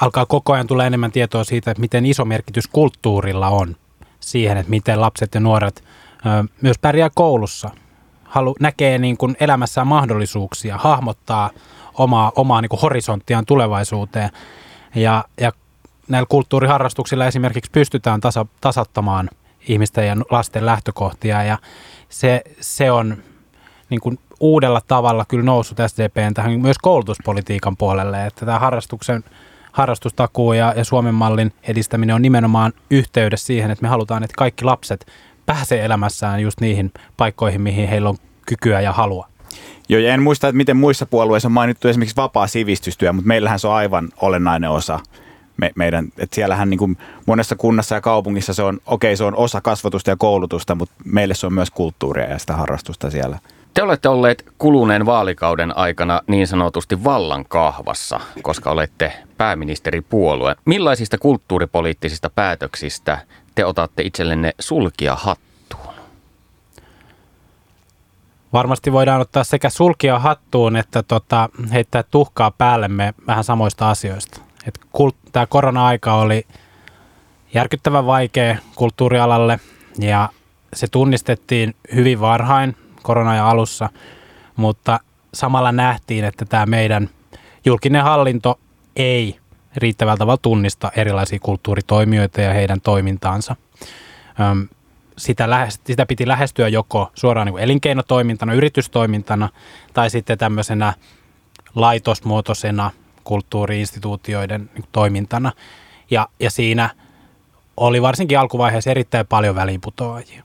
[0.00, 3.76] alkaa koko ajan tulla enemmän tietoa siitä, että miten iso merkitys kulttuurilla on
[4.26, 5.84] siihen, että miten lapset ja nuoret
[6.62, 7.70] myös pärjää koulussa.
[8.24, 11.50] Halu, näkee niin kuin elämässään mahdollisuuksia, hahmottaa
[11.94, 14.30] omaa, omaa niin kuin horisonttiaan tulevaisuuteen.
[14.94, 15.52] Ja, ja
[16.08, 19.30] näillä kulttuuriharrastuksilla esimerkiksi pystytään tasa, tasattamaan
[19.68, 21.58] ihmisten ja lasten lähtökohtia ja
[22.08, 23.16] se, se on
[23.90, 29.24] niin kuin uudella tavalla kyllä noussut SDPn tähän myös koulutuspolitiikan puolelle, että tämä harrastuksen
[29.76, 34.64] harrastustakuu ja, ja Suomen mallin edistäminen on nimenomaan yhteydessä siihen, että me halutaan, että kaikki
[34.64, 35.06] lapset
[35.46, 39.28] pääsee elämässään just niihin paikkoihin, mihin heillä on kykyä ja halua.
[39.88, 43.58] Joo, ja en muista, että miten muissa puolueissa on mainittu esimerkiksi vapaa sivistystyö, mutta meillähän
[43.58, 45.00] se on aivan olennainen osa
[45.56, 49.24] me, meidän, että siellähän niin kuin monessa kunnassa ja kaupungissa se on, okei okay, se
[49.24, 53.38] on osa kasvatusta ja koulutusta, mutta meille se on myös kulttuuria ja sitä harrastusta siellä.
[53.76, 60.56] Te olette olleet kuluneen vaalikauden aikana niin sanotusti vallan kahvassa, koska olette pääministeripuolue.
[60.64, 63.18] Millaisista kulttuuripoliittisista päätöksistä
[63.54, 65.94] te otatte itsellenne sulkia hattuun?
[68.52, 74.40] Varmasti voidaan ottaa sekä sulkia hattuun että tota, heittää tuhkaa päällemme vähän samoista asioista.
[75.32, 76.46] Tämä korona-aika oli
[77.54, 79.60] järkyttävän vaikea kulttuurialalle
[79.98, 80.28] ja
[80.74, 83.88] se tunnistettiin hyvin varhain korona alussa,
[84.56, 85.00] mutta
[85.34, 87.10] samalla nähtiin, että tämä meidän
[87.64, 88.58] julkinen hallinto
[88.96, 89.38] ei
[89.76, 93.56] riittävällä tavalla tunnista erilaisia kulttuuritoimijoita ja heidän toimintaansa.
[95.18, 99.48] Sitä, lähes, sitä piti lähestyä joko suoraan niin elinkeinotoimintana, yritystoimintana
[99.92, 100.94] tai sitten tämmöisenä
[101.74, 102.90] laitosmuotoisena
[103.24, 105.52] kulttuuriinstituutioiden niin toimintana.
[106.10, 106.90] Ja, ja siinä
[107.76, 110.42] oli varsinkin alkuvaiheessa erittäin paljon väliinputoajia.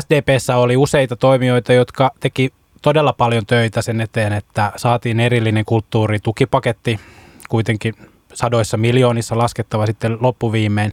[0.00, 7.00] SDPssä oli useita toimijoita, jotka teki todella paljon töitä sen eteen, että saatiin erillinen kulttuuritukipaketti
[7.48, 7.94] kuitenkin
[8.34, 10.92] sadoissa miljoonissa laskettava sitten loppuviimein,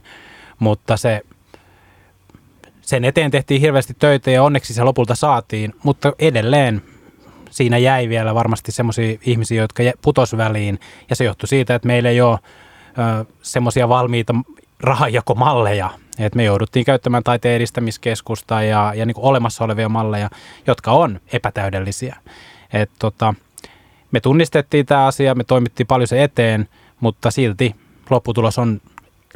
[0.58, 1.22] mutta se,
[2.80, 6.82] sen eteen tehtiin hirveästi töitä ja onneksi se lopulta saatiin, mutta edelleen
[7.50, 10.78] siinä jäi vielä varmasti semmoisia ihmisiä, jotka putos väliin.
[11.10, 12.38] Ja se johtui siitä, että meillä ei ole
[13.42, 14.34] semmoisia valmiita
[14.80, 20.30] rahanjakomalleja, että me jouduttiin käyttämään taiteen edistämiskeskusta ja, ja niin kuin olemassa olevia malleja,
[20.66, 22.16] jotka on epätäydellisiä.
[22.72, 23.34] Et tota,
[24.12, 26.68] me tunnistettiin tämä asia, me toimittiin paljon se eteen,
[27.00, 27.74] mutta silti
[28.10, 28.80] lopputulos, on,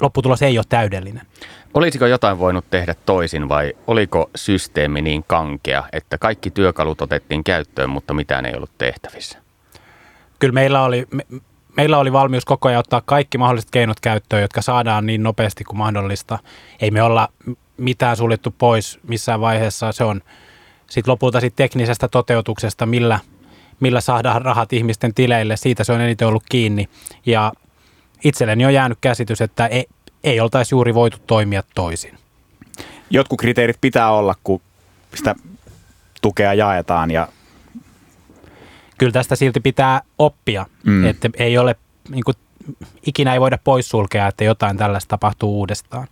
[0.00, 1.26] lopputulos ei ole täydellinen.
[1.74, 7.90] Olisiko jotain voinut tehdä toisin vai oliko systeemi niin kankea, että kaikki työkalut otettiin käyttöön,
[7.90, 9.38] mutta mitään ei ollut tehtävissä?
[10.38, 11.26] Kyllä meillä oli, me,
[11.80, 15.78] meillä oli valmius koko ajan ottaa kaikki mahdolliset keinot käyttöön, jotka saadaan niin nopeasti kuin
[15.78, 16.38] mahdollista.
[16.80, 17.28] Ei me olla
[17.76, 19.92] mitään suljettu pois missään vaiheessa.
[19.92, 20.20] Se on
[20.90, 23.18] sitten lopulta sit teknisestä toteutuksesta, millä,
[23.80, 25.56] millä saadaan rahat ihmisten tileille.
[25.56, 26.88] Siitä se on eniten ollut kiinni.
[27.26, 27.52] Ja
[28.24, 29.86] itselleni on jäänyt käsitys, että ei,
[30.24, 32.18] ei oltaisi juuri voitu toimia toisin.
[33.10, 34.60] Jotkut kriteerit pitää olla, kun
[35.14, 35.34] sitä
[36.22, 37.28] tukea jaetaan ja
[39.00, 41.06] kyllä tästä silti pitää oppia, mm.
[41.06, 41.76] että ei ole,
[42.08, 42.34] niin kuin,
[43.06, 46.08] ikinä ei voida poissulkea, että jotain tällaista tapahtuu uudestaan.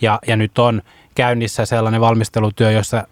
[0.00, 0.82] Ja, ja nyt on
[1.14, 3.06] käynnissä sellainen valmistelutyö, jossa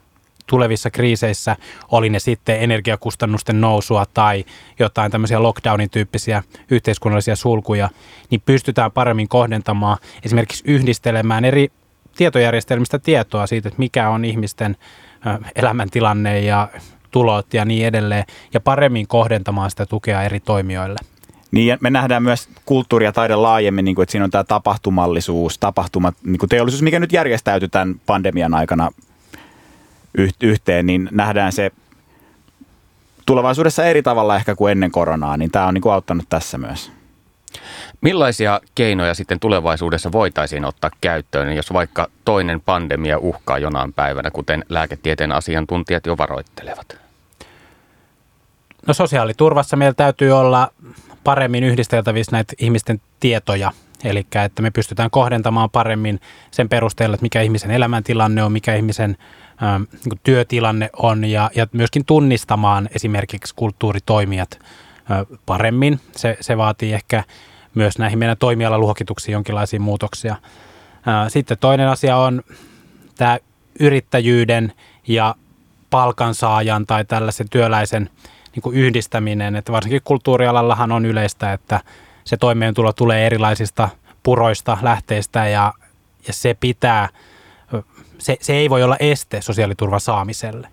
[0.46, 1.56] tulevissa kriiseissä,
[1.90, 4.44] oli ne sitten energiakustannusten nousua tai
[4.78, 7.88] jotain tämmöisiä lockdownin tyyppisiä yhteiskunnallisia sulkuja,
[8.30, 11.68] niin pystytään paremmin kohdentamaan, esimerkiksi yhdistelemään eri
[12.16, 14.76] tietojärjestelmistä tietoa siitä, että mikä on ihmisten
[15.54, 16.68] elämäntilanne ja
[17.10, 20.98] tulot ja niin edelleen, ja paremmin kohdentamaan sitä tukea eri toimijoille.
[21.50, 25.58] Niin me nähdään myös kulttuuri ja taide laajemmin, niin kuin, että siinä on tämä tapahtumallisuus,
[25.58, 28.90] tapahtumat, niin kuin teollisuus, mikä nyt järjestäytyi tämän pandemian aikana
[30.42, 31.70] yhteen, niin nähdään se
[33.26, 36.92] tulevaisuudessa eri tavalla ehkä kuin ennen koronaa, niin tämä on niin kuin auttanut tässä myös.
[38.00, 44.64] Millaisia keinoja sitten tulevaisuudessa voitaisiin ottaa käyttöön, jos vaikka toinen pandemia uhkaa jonain päivänä, kuten
[44.68, 46.98] lääketieteen asiantuntijat jo varoittelevat?
[48.86, 50.70] No sosiaaliturvassa meillä täytyy olla
[51.24, 53.72] paremmin yhdisteltävissä näitä ihmisten tietoja,
[54.04, 59.16] eli että me pystytään kohdentamaan paremmin sen perusteella, että mikä ihmisen elämäntilanne on, mikä ihmisen
[59.62, 66.00] ä, niin työtilanne on ja, ja myöskin tunnistamaan esimerkiksi kulttuuritoimijat ä, paremmin.
[66.16, 67.24] Se, se vaatii ehkä
[67.74, 70.36] myös näihin meidän toimialaluokituksiin jonkinlaisia muutoksia.
[71.28, 72.42] Sitten toinen asia on
[73.16, 73.38] tämä
[73.80, 74.72] yrittäjyyden
[75.08, 75.34] ja
[75.90, 78.10] palkansaajan tai tällaisen työläisen
[78.54, 81.80] niin kuin yhdistäminen, että varsinkin kulttuurialallahan on yleistä, että
[82.24, 83.88] se toimeentulo tulee erilaisista
[84.22, 85.72] puroista, lähteistä ja,
[86.26, 87.08] ja se pitää,
[88.18, 90.68] se, se ei voi olla este sosiaaliturvan saamiselle.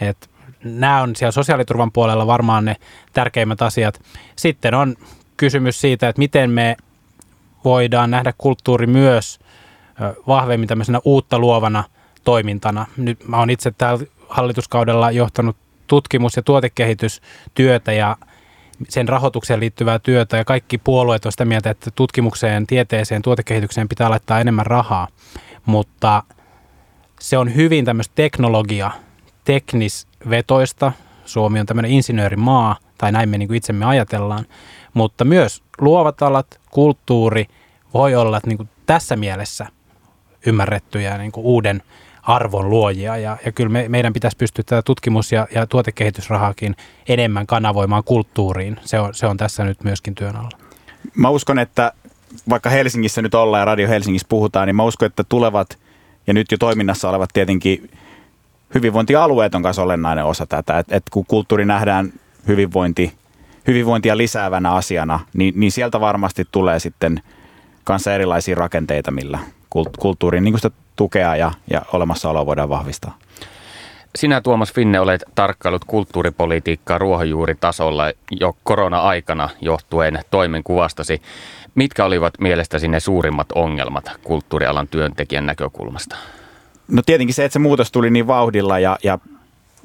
[0.00, 0.30] Et
[0.64, 2.76] nämä on siellä sosiaaliturvan puolella varmaan ne
[3.12, 4.00] tärkeimmät asiat.
[4.36, 4.96] Sitten on
[5.36, 6.76] kysymys siitä, että miten me
[7.64, 9.38] voidaan nähdä kulttuuri myös
[10.26, 11.84] vahvemmin tämmöisenä uutta luovana
[12.24, 12.86] toimintana.
[12.96, 18.16] Nyt mä oon itse täällä hallituskaudella johtanut tutkimus- ja tuotekehitystyötä ja
[18.88, 24.10] sen rahoitukseen liittyvää työtä ja kaikki puolueet on sitä mieltä, että tutkimukseen, tieteeseen, tuotekehitykseen pitää
[24.10, 25.08] laittaa enemmän rahaa,
[25.66, 26.22] mutta
[27.20, 28.90] se on hyvin tämmöistä teknologia,
[29.44, 30.92] teknisvetoista.
[31.24, 34.46] Suomi on tämmöinen insinöörimaa, tai näin me niin kuin itsemme ajatellaan,
[34.96, 37.46] mutta myös luovat alat, kulttuuri
[37.94, 39.66] voi olla niin kuin tässä mielessä
[40.46, 41.82] ymmärrettyjä niin kuin uuden
[42.22, 43.16] arvon luojia.
[43.16, 46.76] Ja, ja kyllä me, meidän pitäisi pystyä tätä tutkimus- ja, ja tuotekehitysrahaakin
[47.08, 48.80] enemmän kanavoimaan kulttuuriin.
[48.84, 50.58] Se on, se on tässä nyt myöskin työn alla.
[51.14, 51.92] Mä uskon, että
[52.48, 55.78] vaikka Helsingissä nyt ollaan ja Radio Helsingissä puhutaan, niin mä uskon, että tulevat
[56.26, 57.90] ja nyt jo toiminnassa olevat tietenkin
[58.74, 60.78] hyvinvointialueet on kanssa olennainen osa tätä.
[60.78, 62.12] Että et kun kulttuuri nähdään
[62.48, 63.12] hyvinvointi
[63.66, 67.20] hyvinvointia lisäävänä asiana, niin, niin sieltä varmasti tulee sitten
[67.84, 69.38] kanssa erilaisia rakenteita, millä
[69.98, 73.18] kulttuurin niin sitä tukea ja, ja olemassaoloa voidaan vahvistaa.
[74.16, 81.22] Sinä Tuomas Finne olet tarkkailut kulttuuripolitiikkaa ruohonjuuritasolla jo korona-aikana johtuen toimenkuvastasi.
[81.74, 86.16] Mitkä olivat mielestäsi ne suurimmat ongelmat kulttuurialan työntekijän näkökulmasta?
[86.88, 89.18] No tietenkin se, että se muutos tuli niin vauhdilla ja, ja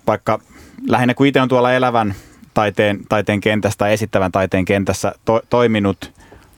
[0.07, 0.39] vaikka
[0.87, 2.15] lähinnä kun itse on tuolla elävän
[2.53, 6.13] taiteen, taiteen kentässä tai esittävän taiteen kentässä to, toiminut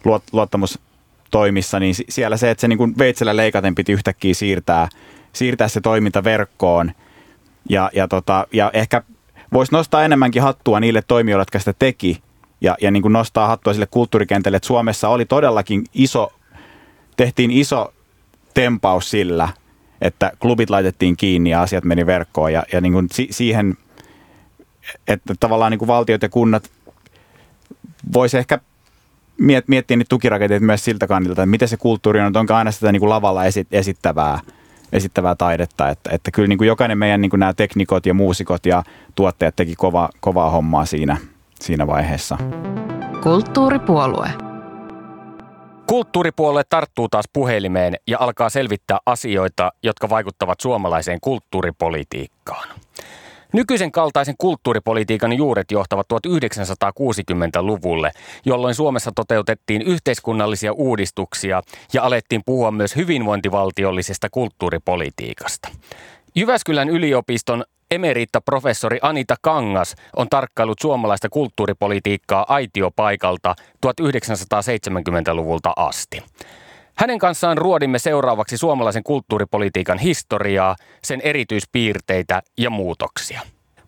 [0.06, 4.88] luot, luottamustoimissa, niin siellä se, että se niin kuin veitsellä leikaten piti yhtäkkiä siirtää,
[5.34, 6.92] siirtää se toiminta verkkoon
[7.70, 9.04] ja, ja, tota, ja ehkä
[9.54, 12.22] voisi nostaa enemmänkin hattua niille toimijoille, jotka sitä teki
[12.62, 16.34] ja, ja niin kuin nostaa hattua sille kulttuurikentälle, että Suomessa oli todellakin iso,
[17.18, 17.94] tehtiin iso
[18.54, 19.50] tempaus sillä,
[20.02, 23.78] että klubit laitettiin kiinni ja asiat meni verkkoon ja, ja niin kuin si- siihen
[25.08, 26.70] että tavallaan niin kuin valtiot ja kunnat
[28.14, 28.60] voisi ehkä
[29.38, 32.72] miet, miettiä niitä tukirakenteita myös siltä kannalta, että miten se kulttuuri on, että onko aina
[32.72, 34.40] sitä niin kuin lavalla esi, esittävää,
[34.92, 35.90] esittävää taidetta.
[35.90, 38.84] Että, että kyllä niin kuin jokainen meidän niin kuin nämä teknikot ja muusikot ja
[39.16, 41.18] tuotteet teki kova, kovaa hommaa siinä,
[41.60, 42.38] siinä vaiheessa.
[43.24, 44.30] Kulttuuripuolue.
[45.88, 52.70] Kulttuuripuolue tarttuu taas puhelimeen ja alkaa selvittää asioita, jotka vaikuttavat suomalaiseen kulttuuripolitiikkaan.
[53.54, 58.12] Nykyisen kaltaisen kulttuuripolitiikan juuret johtavat 1960-luvulle,
[58.46, 61.62] jolloin Suomessa toteutettiin yhteiskunnallisia uudistuksia
[61.94, 65.70] ja alettiin puhua myös hyvinvointivaltiollisesta kulttuuripolitiikasta.
[66.36, 76.24] Jyväskylän yliopiston emeritta-professori Anita Kangas on tarkkailut suomalaista kulttuuripolitiikkaa aitiopaikalta 1970-luvulta asti.
[76.96, 83.42] Hänen kanssaan ruodimme seuraavaksi suomalaisen kulttuuripolitiikan historiaa, sen erityispiirteitä ja muutoksia.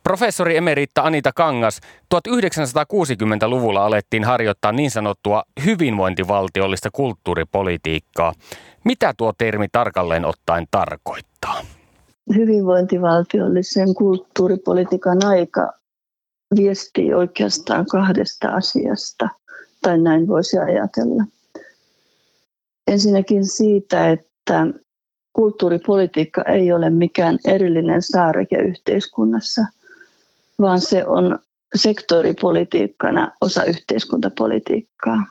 [0.04, 1.80] Professori emeritta Anita Kangas,
[2.16, 8.34] 1960-luvulla alettiin harjoittaa niin sanottua hyvinvointivaltiollista kulttuuripolitiikkaa.
[8.84, 11.62] Mitä tuo termi tarkalleen ottaen tarkoittaa?
[12.36, 15.74] Hyvinvointivaltiollisen kulttuuripolitiikan aika
[16.56, 19.30] viestii oikeastaan kahdesta asiasta,
[19.82, 21.24] tai näin voisi ajatella.
[22.88, 24.68] Ensinnäkin siitä, että
[25.34, 29.62] kulttuuripolitiikka ei ole mikään erillinen saareke yhteiskunnassa,
[30.62, 31.40] vaan se on
[31.76, 35.26] sektoripolitiikkana osa yhteiskuntapolitiikkaa.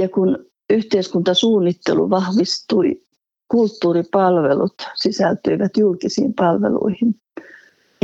[0.00, 3.02] Ja kun yhteiskuntasuunnittelu vahvistui,
[3.48, 7.14] kulttuuripalvelut sisältyivät julkisiin palveluihin.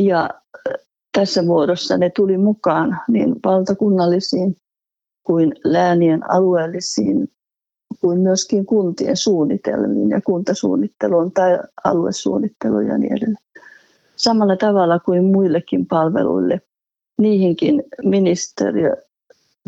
[0.00, 0.30] Ja
[1.12, 4.56] tässä muodossa ne tuli mukaan niin valtakunnallisiin
[5.22, 7.28] kuin läänien alueellisiin
[8.00, 13.44] kuin myöskin kuntien suunnitelmiin ja kuntasuunnitteluun tai aluesuunnitteluun ja niin edelleen.
[14.16, 16.60] Samalla tavalla kuin muillekin palveluille,
[17.18, 18.96] niihinkin ministeriö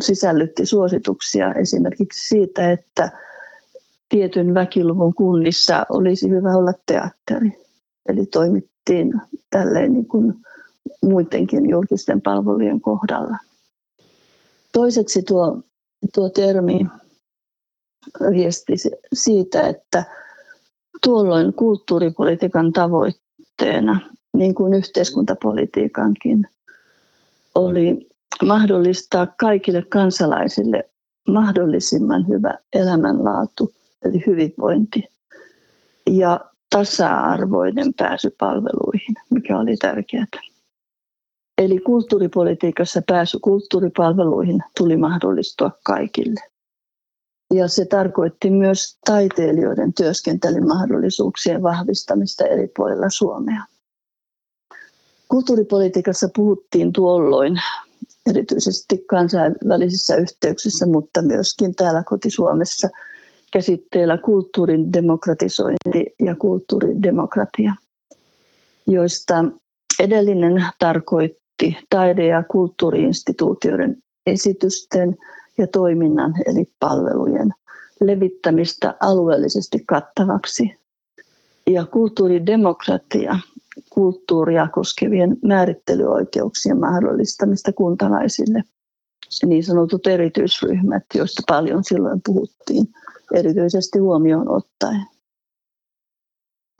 [0.00, 3.10] sisällytti suosituksia esimerkiksi siitä, että
[4.08, 7.52] tietyn väkiluvun kunnissa olisi hyvä olla teatteri.
[8.08, 9.12] Eli toimittiin
[9.50, 10.34] tälleen niin kuin
[11.02, 13.36] muidenkin julkisten palvelujen kohdalla.
[14.72, 15.58] Toiseksi tuo,
[16.14, 16.86] tuo termi
[18.30, 18.72] viesti
[19.12, 20.04] siitä, että
[21.04, 24.00] tuolloin kulttuuripolitiikan tavoitteena,
[24.36, 26.48] niin kuin yhteiskuntapolitiikankin,
[27.54, 28.08] oli
[28.44, 30.90] mahdollistaa kaikille kansalaisille
[31.28, 35.04] mahdollisimman hyvä elämänlaatu, eli hyvinvointi,
[36.10, 36.40] ja
[36.70, 40.26] tasa-arvoinen pääsy palveluihin, mikä oli tärkeää.
[41.58, 46.40] Eli kulttuuripolitiikassa pääsy kulttuuripalveluihin tuli mahdollistua kaikille.
[47.54, 53.62] Ja se tarkoitti myös taiteilijoiden työskentelymahdollisuuksien vahvistamista eri puolilla Suomea.
[55.28, 57.60] Kulttuuripolitiikassa puhuttiin tuolloin
[58.30, 62.88] erityisesti kansainvälisissä yhteyksissä, mutta myöskin täällä koti-Suomessa
[63.52, 67.74] käsitteellä kulttuurin demokratisointi ja kulttuuridemokratia,
[68.86, 69.44] joista
[70.00, 75.16] edellinen tarkoitti taide- ja kulttuuriinstituutioiden esitysten
[75.58, 77.54] ja toiminnan eli palvelujen
[78.00, 80.74] levittämistä alueellisesti kattavaksi.
[81.66, 83.38] Ja kulttuuridemokratia,
[83.90, 88.62] kulttuuria koskevien määrittelyoikeuksien mahdollistamista kuntalaisille.
[89.46, 92.86] Niin sanotut erityisryhmät, joista paljon silloin puhuttiin,
[93.34, 95.04] erityisesti huomioon ottaen.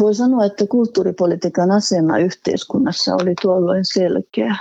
[0.02, 4.56] Voi sanoa, että kulttuuripolitiikan asema yhteiskunnassa oli tuolloin selkeä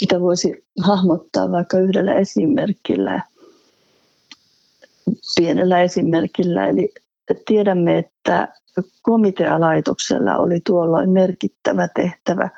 [0.00, 3.22] sitä voisi hahmottaa vaikka yhdellä esimerkillä,
[5.36, 6.68] pienellä esimerkillä.
[6.68, 6.92] Eli
[7.46, 8.48] tiedämme, että
[9.02, 12.48] komitealaitoksella oli tuolloin merkittävä tehtävä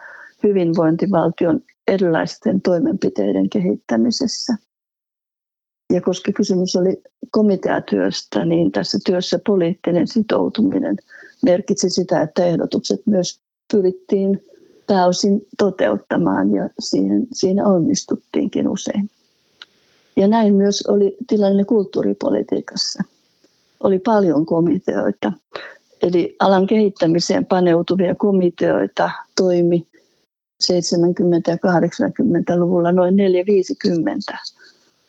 [0.42, 4.56] hyvinvointivaltion erilaisten toimenpiteiden kehittämisessä.
[5.92, 10.96] Ja koska kysymys oli komiteatyöstä, niin tässä työssä poliittinen sitoutuminen
[11.42, 13.40] merkitsi sitä, että ehdotukset myös
[13.72, 14.51] pyrittiin
[14.86, 19.10] pääosin toteuttamaan ja siihen, siinä onnistuttiinkin usein.
[20.16, 23.02] Ja näin myös oli tilanne kulttuuripolitiikassa.
[23.82, 25.32] Oli paljon komiteoita,
[26.02, 29.86] eli alan kehittämiseen paneutuvia komiteoita toimi
[30.62, 30.66] 70-
[31.46, 34.38] ja 80-luvulla noin 450.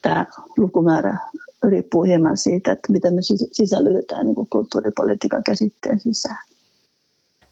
[0.02, 0.26] Tämä
[0.58, 1.18] lukumäärä
[1.64, 3.22] riippuu hieman siitä, että mitä me
[3.52, 6.53] sisällytetään niin kulttuuripolitiikan käsitteen sisään.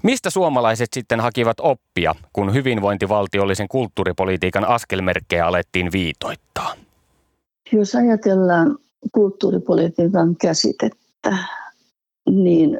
[0.03, 6.73] Mistä suomalaiset sitten hakivat oppia, kun hyvinvointivaltiollisen kulttuuripolitiikan askelmerkkejä alettiin viitoittaa?
[7.71, 8.77] Jos ajatellaan
[9.11, 11.37] kulttuuripolitiikan käsitettä,
[12.29, 12.77] niin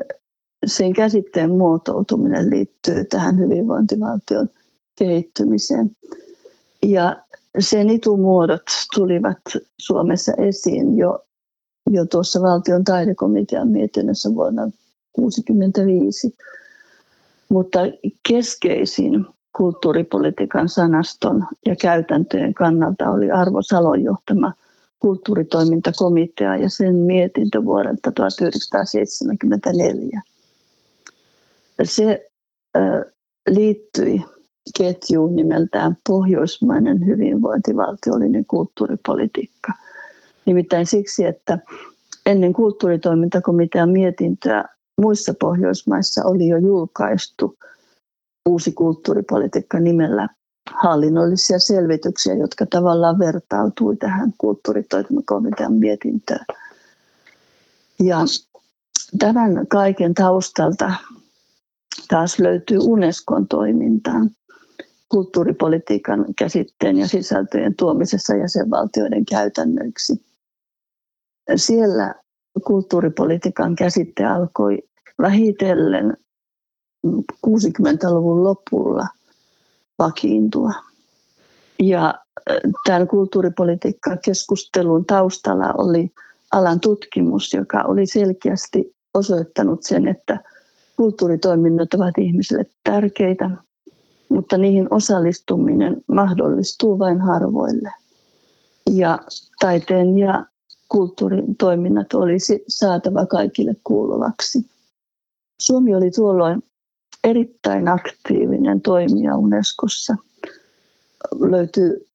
[0.66, 4.50] sen käsitteen muotoutuminen liittyy tähän hyvinvointivaltion
[4.96, 5.92] kehittymiseen.
[6.84, 7.24] Ja
[7.60, 8.62] sen itumuodot
[8.96, 9.38] tulivat
[9.78, 11.20] Suomessa esiin jo,
[11.90, 16.36] jo tuossa valtion taidekomitean mietinnössä vuonna 1965.
[17.52, 17.80] Mutta
[18.30, 19.26] keskeisin
[19.58, 24.54] kulttuuripolitiikan sanaston ja käytäntöjen kannalta oli Arvo Salon johtama
[25.00, 30.22] kulttuuritoimintakomitea ja sen mietintö vuodelta 1974.
[31.84, 32.30] Se
[33.50, 34.22] liittyi
[34.78, 39.72] ketjuun nimeltään Pohjoismainen hyvinvointivaltiollinen kulttuuripolitiikka.
[40.46, 41.60] Nimittäin siksi, että
[42.26, 44.66] ennen kulttuuritoimintakomitean mietintöä
[45.02, 47.58] muissa Pohjoismaissa oli jo julkaistu
[48.50, 50.28] uusi kulttuuripolitiikka nimellä
[50.74, 56.46] hallinnollisia selvityksiä, jotka tavallaan vertautui tähän kulttuuritoimintakomitean mietintöön.
[58.00, 58.18] Ja
[59.20, 60.92] tämän kaiken taustalta
[62.08, 64.30] taas löytyy Unescon toimintaan
[65.10, 70.26] kulttuuripolitiikan käsitteen ja sisältöjen tuomisessa jäsenvaltioiden käytännöiksi.
[71.56, 72.16] Siellä
[72.66, 74.80] kulttuuripolitiikan käsite alkoi
[75.22, 76.18] vähitellen
[77.48, 79.08] 60-luvun lopulla
[80.00, 80.72] vakiintua.
[81.80, 82.14] Ja
[82.86, 86.12] tämän kulttuuripolitiikka-keskustelun taustalla oli
[86.52, 90.40] alan tutkimus, joka oli selkeästi osoittanut sen, että
[90.98, 93.50] kulttuuritoiminnot ovat ihmisille tärkeitä,
[94.30, 97.94] mutta niihin osallistuminen mahdollistuu vain harvoille.
[98.92, 99.20] Ja
[99.60, 100.46] taiteen ja
[100.92, 104.66] kulttuurin toiminnat olisi saatava kaikille kuuluvaksi.
[105.62, 106.64] Suomi oli tuolloin
[107.24, 110.16] erittäin aktiivinen toimija Unescossa.
[111.40, 112.08] Löytyy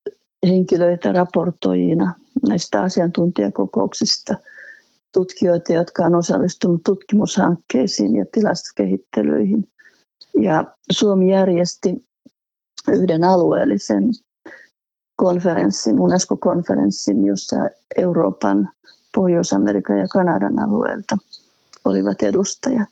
[0.47, 2.15] henkilöitä raportoijina
[2.49, 4.35] näistä asiantuntijakokouksista,
[5.13, 9.69] tutkijoita, jotka on osallistunut tutkimushankkeisiin ja tilastokehittelyihin.
[10.41, 12.07] Ja Suomi järjesti
[12.89, 14.05] yhden alueellisen
[15.17, 17.57] konferenssin, UNESCO-konferenssin, jossa
[17.97, 18.69] Euroopan,
[19.15, 21.17] Pohjois-Amerikan ja Kanadan alueelta
[21.85, 22.89] olivat edustajat.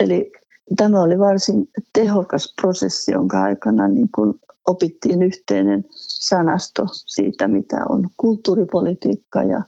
[0.00, 0.32] Eli
[0.76, 8.08] tämä oli varsin tehokas prosessi, jonka aikana niin kuin opittiin yhteinen sanasto siitä, mitä on
[8.16, 9.62] kulttuuripolitiikka ja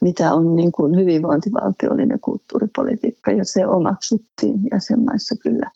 [0.00, 3.30] mitä on niin kuin hyvinvointivaltiollinen kulttuuripolitiikka.
[3.30, 5.70] Ja se omaksuttiin jäsenmaissa kyllä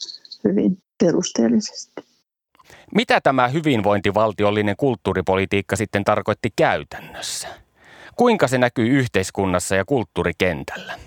[0.44, 2.13] hyvin perusteellisesti.
[2.95, 7.49] Mitä tämä hyvinvointivaltiollinen kulttuuripolitiikka sitten tarkoitti käytännössä?
[8.16, 10.99] Kuinka se näkyy yhteiskunnassa ja kulttuurikentällä?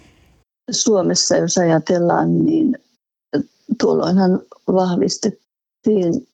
[0.72, 2.78] Suomessa, jos ajatellaan, niin
[3.82, 6.28] tuolloinhan vahvistettiin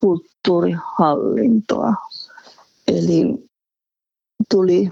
[0.00, 1.94] kulttuurihallintoa.
[2.88, 3.48] Eli
[4.50, 4.90] tuli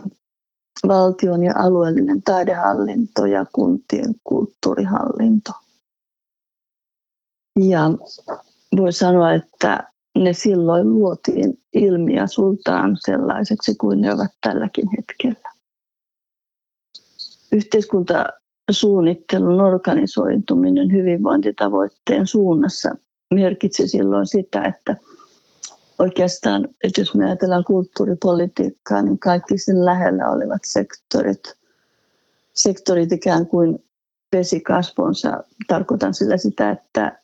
[0.88, 5.52] valtion ja alueellinen taidehallinto ja kuntien kulttuurihallinto.
[7.60, 7.80] Ja
[8.76, 15.52] voi sanoa, että ne silloin luotiin ilmiasultaan sellaiseksi kuin ne ovat tälläkin hetkellä.
[17.52, 22.94] Yhteiskuntasuunnittelun organisoituminen hyvinvointitavoitteen suunnassa
[23.34, 24.96] merkitsi silloin sitä, että
[25.98, 31.54] oikeastaan, että jos me ajatellaan kulttuuripolitiikkaa, niin kaikki sen lähellä olevat sektorit,
[32.54, 33.84] sektorit ikään kuin
[34.30, 35.44] pesi kasvonsa.
[35.68, 37.22] Tarkoitan sillä sitä, että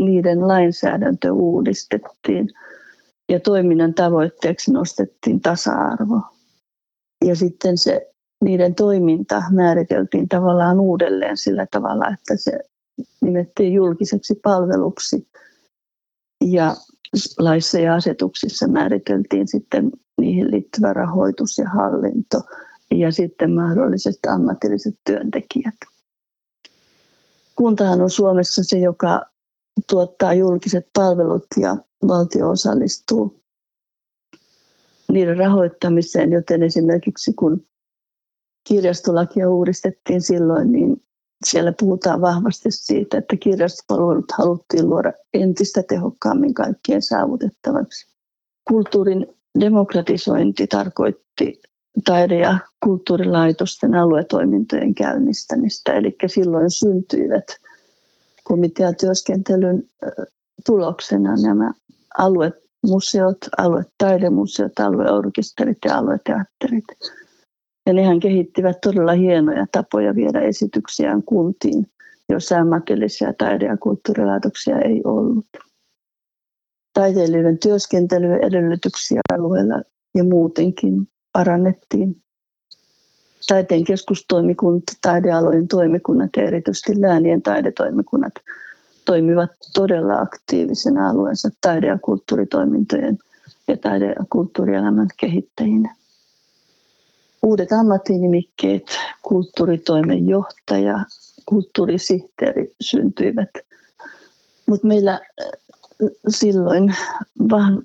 [0.00, 2.48] niiden lainsäädäntö uudistettiin
[3.28, 6.20] ja toiminnan tavoitteeksi nostettiin tasa-arvo.
[7.24, 8.12] Ja sitten se
[8.44, 12.60] niiden toiminta määriteltiin tavallaan uudelleen sillä tavalla, että se
[13.20, 15.28] nimettiin julkiseksi palveluksi.
[16.44, 16.76] Ja
[17.38, 19.90] laissa ja asetuksissa määriteltiin sitten
[20.20, 22.40] niihin liittyvä rahoitus ja hallinto
[22.90, 25.74] ja sitten mahdollisesti ammatilliset työntekijät.
[27.56, 29.31] Kuntahan on Suomessa se, joka
[29.90, 31.76] tuottaa julkiset palvelut ja
[32.08, 33.42] valtio osallistuu
[35.12, 37.66] niiden rahoittamiseen, joten esimerkiksi kun
[38.68, 41.02] kirjastolakia uudistettiin silloin, niin
[41.46, 48.06] siellä puhutaan vahvasti siitä, että kirjastopalvelut haluttiin luoda entistä tehokkaammin kaikkien saavutettavaksi.
[48.68, 49.26] Kulttuurin
[49.60, 51.60] demokratisointi tarkoitti
[52.04, 57.44] taide- ja kulttuurilaitosten aluetoimintojen käynnistämistä, eli silloin syntyivät
[58.42, 59.82] komiteatyöskentelyn
[60.66, 61.72] tuloksena nämä
[62.18, 66.84] aluemuseot, aluetaidemuseot, alueorkesterit ja alueteatterit.
[67.86, 71.86] Ja nehän kehittivät todella hienoja tapoja viedä esityksiään kuntiin,
[72.28, 75.46] joissa ammatillisia taide- ja kulttuurilaitoksia ei ollut.
[76.94, 79.82] Taiteilijoiden työskentelyedellytyksiä alueella
[80.14, 82.22] ja muutenkin parannettiin.
[83.48, 88.32] Taiteen keskustoimikunta, taidealojen toimikunnat ja erityisesti läänien taidetoimikunnat
[89.04, 93.18] toimivat todella aktiivisena alueensa taide- ja kulttuuritoimintojen
[93.68, 95.94] ja taide- ja kulttuurielämän kehittäjinä.
[97.42, 98.86] Uudet ammattinimikkeet,
[99.22, 101.04] kulttuuritoimen johtaja,
[101.46, 103.50] kulttuurisihteeri syntyivät.
[104.66, 105.20] Mutta meillä äh,
[106.28, 106.94] silloin
[107.50, 107.82] vaan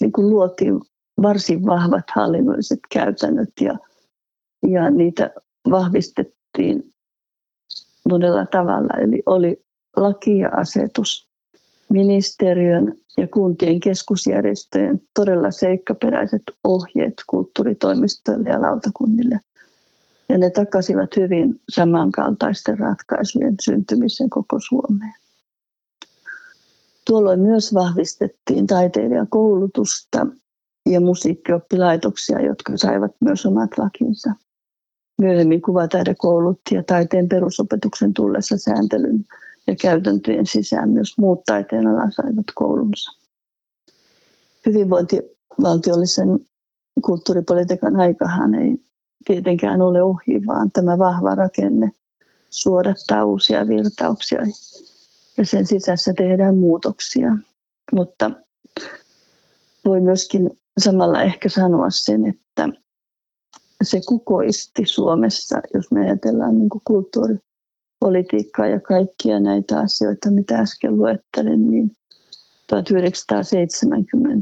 [0.00, 0.80] niin luotiin
[1.22, 3.78] varsin vahvat hallinnolliset käytännöt ja,
[4.68, 5.30] ja niitä
[5.70, 6.92] vahvistettiin
[8.08, 8.94] monella tavalla.
[9.02, 9.64] Eli oli
[9.96, 11.28] laki ja asetus,
[11.88, 19.40] ministeriön ja kuntien keskusjärjestöjen todella seikkaperäiset ohjeet kulttuuritoimistoille ja lautakunnille.
[20.28, 25.14] Ja ne takasivat hyvin samankaltaisten ratkaisujen syntymisen koko Suomeen.
[27.06, 30.26] Tuolloin myös vahvistettiin taiteilijakoulutusta
[30.86, 34.30] ja musiikkioppilaitoksia, jotka saivat myös omat lakinsa.
[35.20, 39.24] Myöhemmin kuvataidekoulutti ja taiteen perusopetuksen tullessa sääntelyn
[39.66, 43.10] ja käytäntöjen sisään myös muut taiteen alan saivat koulunsa.
[44.66, 46.28] Hyvinvointivaltiollisen
[47.04, 48.76] kulttuuripolitiikan aikahan ei
[49.26, 51.90] tietenkään ole ohi, vaan tämä vahva rakenne
[52.50, 54.40] suodattaa uusia virtauksia
[55.36, 57.36] ja sen sisässä tehdään muutoksia.
[57.92, 58.30] Mutta
[59.84, 62.68] voi myöskin samalla ehkä sanoa sen, että
[63.84, 71.70] se kukoisti Suomessa, jos me ajatellaan niin kulttuuripolitiikkaa ja kaikkia näitä asioita, mitä äsken luettelin,
[71.70, 71.90] niin
[72.72, 72.76] 1970-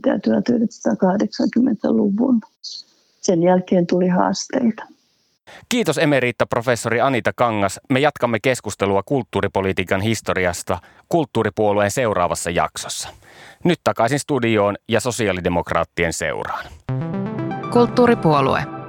[0.06, 2.40] ja 1980-luvun.
[3.20, 4.84] Sen jälkeen tuli haasteita.
[5.68, 7.80] Kiitos emeriitta-professori Anita Kangas.
[7.90, 10.78] Me jatkamme keskustelua kulttuuripolitiikan historiasta
[11.08, 13.08] kulttuuripuolueen seuraavassa jaksossa.
[13.64, 16.64] Nyt takaisin studioon ja sosiaalidemokraattien seuraan.
[17.72, 18.81] Kulttuuripuolue.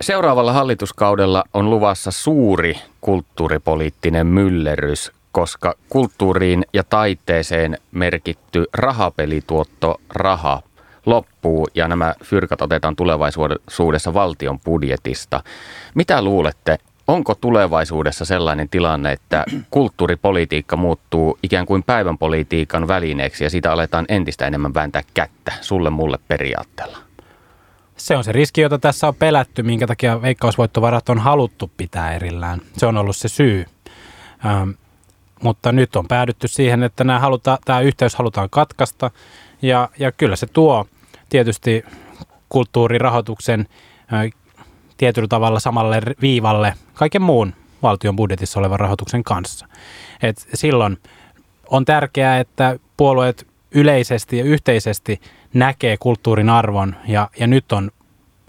[0.00, 10.62] Seuraavalla hallituskaudella on luvassa suuri kulttuuripoliittinen myllerrys, koska kulttuuriin ja taiteeseen merkitty rahapelituotto raha
[11.06, 15.42] loppuu ja nämä fyrkat otetaan tulevaisuudessa valtion budjetista.
[15.94, 16.78] Mitä luulette,
[17.08, 24.04] onko tulevaisuudessa sellainen tilanne, että kulttuuripolitiikka muuttuu ikään kuin päivän politiikan välineeksi ja siitä aletaan
[24.08, 27.03] entistä enemmän vääntää kättä sulle mulle periaatteella?
[27.96, 32.60] Se on se riski, jota tässä on pelätty, minkä takia veikkausvoittovarat on haluttu pitää erillään.
[32.76, 33.66] Se on ollut se syy.
[34.46, 34.70] Ähm,
[35.42, 39.10] mutta nyt on päädytty siihen, että nämä haluta, tämä yhteys halutaan katkaista.
[39.62, 40.86] Ja, ja kyllä se tuo
[41.28, 41.84] tietysti
[42.48, 43.68] kulttuurirahoituksen
[44.96, 49.68] tietyllä tavalla samalle viivalle kaiken muun valtion budjetissa olevan rahoituksen kanssa.
[50.22, 50.98] Et silloin
[51.70, 55.20] on tärkeää, että puolueet yleisesti ja yhteisesti
[55.54, 57.90] näkee kulttuurin arvon ja, ja nyt on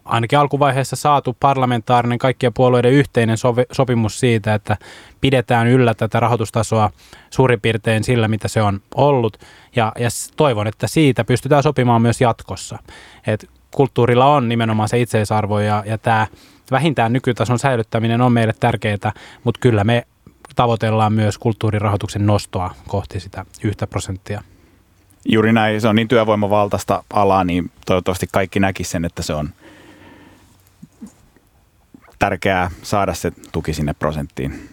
[0.06, 4.78] ainakin alkuvaiheessa saatu parlamentaarinen kaikkien puolueiden yhteinen sovi, sopimus siitä, että
[5.22, 6.92] pidetään yllä tätä rahoitustasoa
[7.30, 9.38] suurin piirtein sillä, mitä se on ollut.
[9.76, 12.80] Ja, ja toivon, että siitä pystytään sopimaan myös jatkossa.
[13.28, 16.28] Et kulttuurilla on nimenomaan se itseisarvo ja, ja tämä
[16.72, 19.12] vähintään nykytason säilyttäminen on meille tärkeää,
[19.44, 20.08] mutta kyllä me
[20.56, 24.44] tavoitellaan myös kulttuurirahoituksen nostoa kohti sitä yhtä prosenttia.
[25.26, 29.50] Juuri näin, se on niin työvoimavaltaista alaa, niin toivottavasti kaikki näkisivät sen, että se on–
[32.20, 34.70] tärkeää saada se tuki sinne prosenttiin.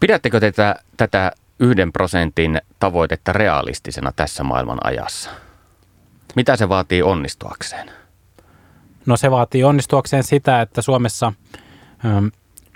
[0.00, 5.30] Pidättekö tätä, tätä yhden prosentin tavoitetta realistisena tässä maailman ajassa?
[6.36, 7.90] Mitä se vaatii onnistuakseen?
[9.06, 11.32] No se vaatii onnistuakseen sitä, että Suomessa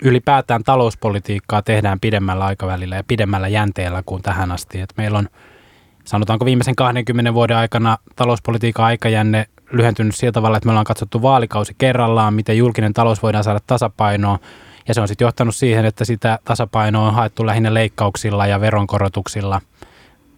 [0.03, 4.81] ylipäätään talouspolitiikkaa tehdään pidemmällä aikavälillä ja pidemmällä jänteellä kuin tähän asti.
[4.81, 5.29] Et meillä on
[6.09, 11.75] sanotaanko viimeisen 20 vuoden aikana talouspolitiikan aikajänne lyhentynyt sillä tavalla, että me ollaan katsottu vaalikausi
[11.77, 14.39] kerrallaan, miten julkinen talous voidaan saada tasapainoon.
[14.87, 19.61] Ja se on sitten johtanut siihen, että sitä tasapainoa on haettu lähinnä leikkauksilla ja veronkorotuksilla,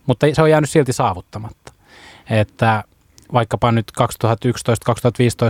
[0.05, 1.73] mutta se on jäänyt silti saavuttamatta.
[2.29, 2.83] Että
[3.33, 4.05] vaikkapa nyt 2011-2015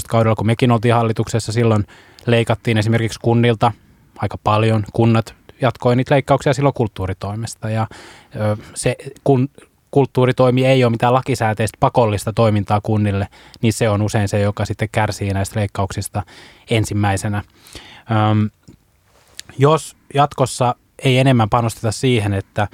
[0.10, 1.88] kaudella, kun mekin oltiin hallituksessa, silloin
[2.26, 3.72] leikattiin esimerkiksi kunnilta
[4.18, 4.84] aika paljon.
[4.94, 7.88] Kunnat jatkoi niitä leikkauksia silloin kulttuuritoimesta ja
[8.76, 9.50] se, kun
[9.92, 13.28] kulttuuritoimi ei ole mitään lakisääteistä pakollista toimintaa kunnille,
[13.62, 16.24] niin se on usein se, joka sitten kärsii näistä leikkauksista
[16.70, 17.44] ensimmäisenä.
[18.12, 18.50] Öm,
[19.58, 22.68] jos jatkossa ei enemmän panosteta siihen, että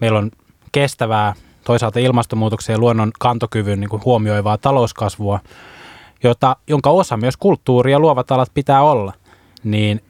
[0.00, 0.30] meillä on
[0.72, 1.34] kestävää
[1.64, 5.40] toisaalta ilmastonmuutoksen ja luonnon kantokyvyn niin kuin huomioivaa talouskasvua,
[6.22, 9.12] jota, jonka osa myös kulttuuri ja luovat alat pitää olla,
[9.64, 10.00] niin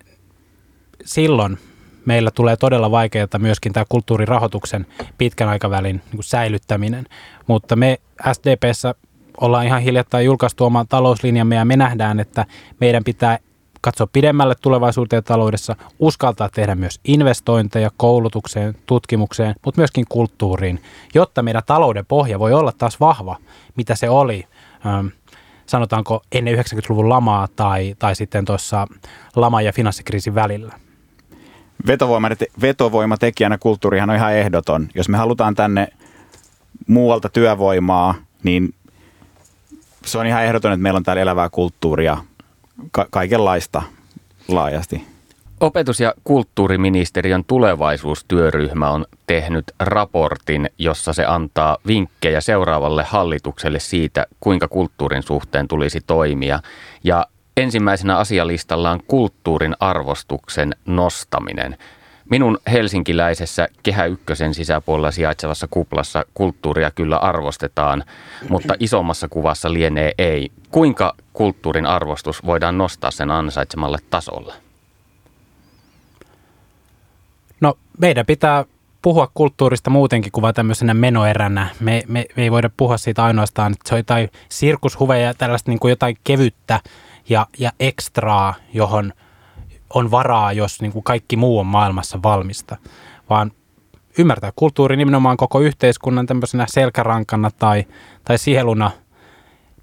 [1.04, 1.58] silloin
[2.06, 4.86] meillä tulee todella vaikeaa myöskin tämä kulttuurirahoituksen
[5.18, 7.06] pitkän aikavälin niin kuin säilyttäminen.
[7.46, 7.98] Mutta me
[8.32, 8.94] SDPssä
[9.40, 12.46] ollaan ihan hiljattain julkaistu oman talouslinjamme ja me nähdään, että
[12.80, 13.38] meidän pitää
[13.80, 20.82] katsoa pidemmälle tulevaisuuteen taloudessa, uskaltaa tehdä myös investointeja koulutukseen, tutkimukseen, mutta myöskin kulttuuriin,
[21.14, 23.36] jotta meidän talouden pohja voi olla taas vahva,
[23.76, 24.46] mitä se oli
[24.86, 25.06] ähm,
[25.66, 28.86] sanotaanko ennen 90-luvun lamaa tai, tai sitten tuossa
[29.36, 30.85] lama- ja finanssikriisin välillä.
[32.60, 34.88] Vetovoimatekijänä kulttuurihan on ihan ehdoton.
[34.94, 35.88] Jos me halutaan tänne
[36.86, 38.74] muualta työvoimaa, niin
[40.04, 42.16] se on ihan ehdoton, että meillä on täällä elävää kulttuuria
[42.90, 43.82] ka- kaikenlaista
[44.48, 45.04] laajasti.
[45.60, 54.68] Opetus- ja kulttuuriministeriön tulevaisuustyöryhmä on tehnyt raportin, jossa se antaa vinkkejä seuraavalle hallitukselle siitä, kuinka
[54.68, 56.60] kulttuurin suhteen tulisi toimia.
[57.04, 57.26] Ja
[57.56, 61.76] ensimmäisenä asialistalla on kulttuurin arvostuksen nostaminen.
[62.30, 68.04] Minun helsinkiläisessä Kehä Ykkösen sisäpuolella sijaitsevassa kuplassa kulttuuria kyllä arvostetaan,
[68.48, 70.52] mutta isommassa kuvassa lienee ei.
[70.70, 74.54] Kuinka kulttuurin arvostus voidaan nostaa sen ansaitsemalle tasolle?
[77.60, 78.64] No meidän pitää
[79.02, 81.68] puhua kulttuurista muutenkin kuin vain tämmöisenä menoeränä.
[81.80, 85.70] Me, me, me ei voida puhua siitä ainoastaan, että se on jotain sirkushuveja ja tällaista
[85.70, 86.80] niin kuin jotain kevyttä
[87.28, 89.12] ja, ja ekstraa, johon
[89.94, 92.76] on varaa, jos niin kuin kaikki muu on maailmassa valmista.
[93.30, 93.52] Vaan
[94.18, 97.84] ymmärtää kulttuuri nimenomaan koko yhteiskunnan tämmöisenä selkärankana tai,
[98.24, 98.90] tai sieluna,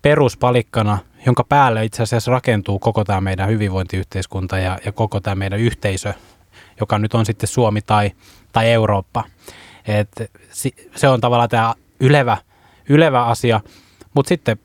[0.02, 5.60] peruspalikkana, jonka päälle itse asiassa rakentuu koko tämä meidän hyvinvointiyhteiskunta ja, ja koko tämä meidän
[5.60, 6.14] yhteisö,
[6.80, 8.12] joka nyt on sitten Suomi tai,
[8.52, 9.24] tai Eurooppa.
[9.88, 10.32] Et
[10.96, 12.38] se on tavallaan tämä ylevä,
[12.90, 13.62] ylevä asia,
[14.14, 14.58] mutta sitten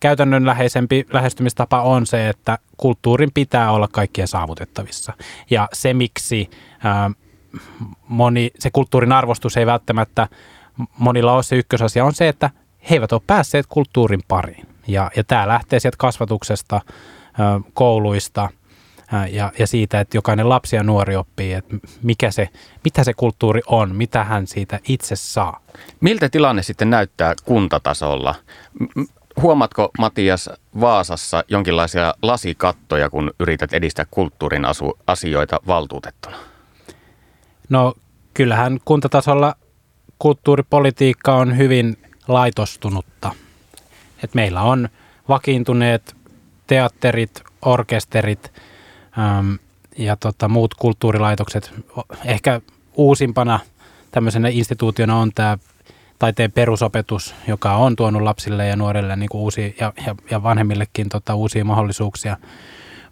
[0.00, 5.12] käytännönläheisempi lähestymistapa on se, että kulttuurin pitää olla kaikkien saavutettavissa.
[5.50, 6.50] Ja se, miksi
[6.84, 7.10] ää,
[8.08, 10.28] moni, se kulttuurin arvostus ei välttämättä
[10.98, 12.50] monilla ole se ykkösasia, on se, että
[12.90, 14.66] he eivät ole päässeet kulttuurin pariin.
[14.86, 16.80] Ja, ja tämä lähtee sieltä kasvatuksesta,
[17.38, 18.48] ää, kouluista–
[19.30, 22.48] ja, ja siitä, että jokainen lapsi ja nuori oppii, että mikä se,
[22.84, 25.60] mitä se kulttuuri on, mitä hän siitä itse saa.
[26.00, 28.34] Miltä tilanne sitten näyttää kuntatasolla?
[29.42, 36.36] Huomatko Matias Vaasassa jonkinlaisia lasikattoja, kun yrität edistää kulttuurin asu- asioita valtuutettuna?
[37.68, 37.94] No
[38.34, 39.54] kyllähän kuntatasolla
[40.18, 41.96] kulttuuripolitiikka on hyvin
[42.28, 43.32] laitostunutta.
[44.24, 44.88] Et meillä on
[45.28, 46.16] vakiintuneet
[46.66, 48.52] teatterit, orkesterit–
[49.18, 49.54] ähm,
[49.98, 51.72] ja tota, muut kulttuurilaitokset.
[52.24, 52.60] Ehkä
[52.94, 53.60] uusimpana
[54.10, 55.58] tämmöisenä instituutiona on tämä
[56.20, 61.08] taiteen perusopetus, joka on tuonut lapsille ja nuorille niin kuin uusia, ja, ja, ja vanhemmillekin
[61.08, 62.36] tota, uusia mahdollisuuksia.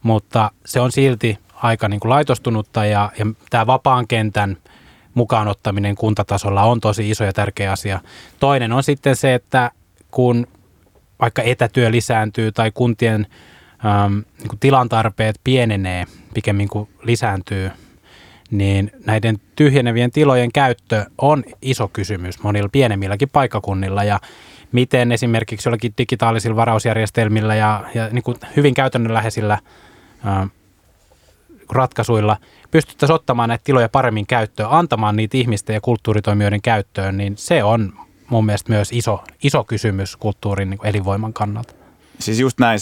[0.02, 4.56] Mutta se on silti aika niin kuin laitostunutta ja, ja tämä vapaan kentän
[5.14, 8.00] mukaan ottaminen kuntatasolla on tosi iso ja tärkeä asia.
[8.40, 9.70] Toinen on sitten se, että
[10.10, 10.46] kun
[11.20, 13.26] vaikka etätyö lisääntyy tai kuntien
[13.86, 16.04] ähm, niin kuin tilan tarpeet pienenee
[16.34, 17.70] pikemmin kuin lisääntyy,
[18.50, 24.20] niin näiden tyhjenevien tilojen käyttö on iso kysymys monilla pienemmilläkin paikkakunnilla ja
[24.72, 29.58] miten esimerkiksi jollakin digitaalisilla varausjärjestelmillä ja, ja niin kuin hyvin käytännönläheisillä
[31.70, 32.36] ratkaisuilla
[32.70, 37.92] pystyttäisiin ottamaan näitä tiloja paremmin käyttöön, antamaan niitä ihmisten ja kulttuuritoimijoiden käyttöön, niin se on
[38.30, 41.74] mun mielestä myös iso, iso kysymys kulttuurin niin elinvoiman kannalta.
[42.18, 42.78] Siis just näin,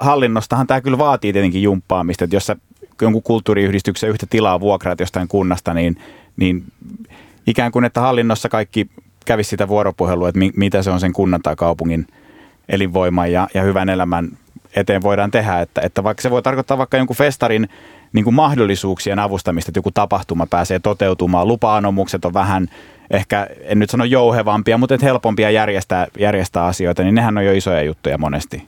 [0.00, 2.56] hallinnostahan tämä kyllä vaatii tietenkin jumppaamista, että jos sä
[3.04, 5.96] jonkun kulttuuriyhdistyksen yhtä tilaa vuokraat jostain kunnasta, niin,
[6.36, 6.64] niin
[7.46, 8.90] ikään kuin, että hallinnossa kaikki
[9.26, 12.06] kävisi sitä vuoropuhelua, että mi, mitä se on sen kunnan tai kaupungin
[12.68, 14.28] elinvoiman ja, ja hyvän elämän
[14.76, 15.60] eteen voidaan tehdä.
[15.60, 17.68] Että, että vaikka se voi tarkoittaa vaikka jonkun festarin
[18.12, 21.48] niin kuin mahdollisuuksien avustamista, että joku tapahtuma pääsee toteutumaan.
[21.48, 22.68] Lupa-anomukset on vähän
[23.10, 27.82] ehkä, en nyt sano jouhevampia, mutta helpompia järjestää, järjestää asioita, niin nehän on jo isoja
[27.82, 28.62] juttuja monesti.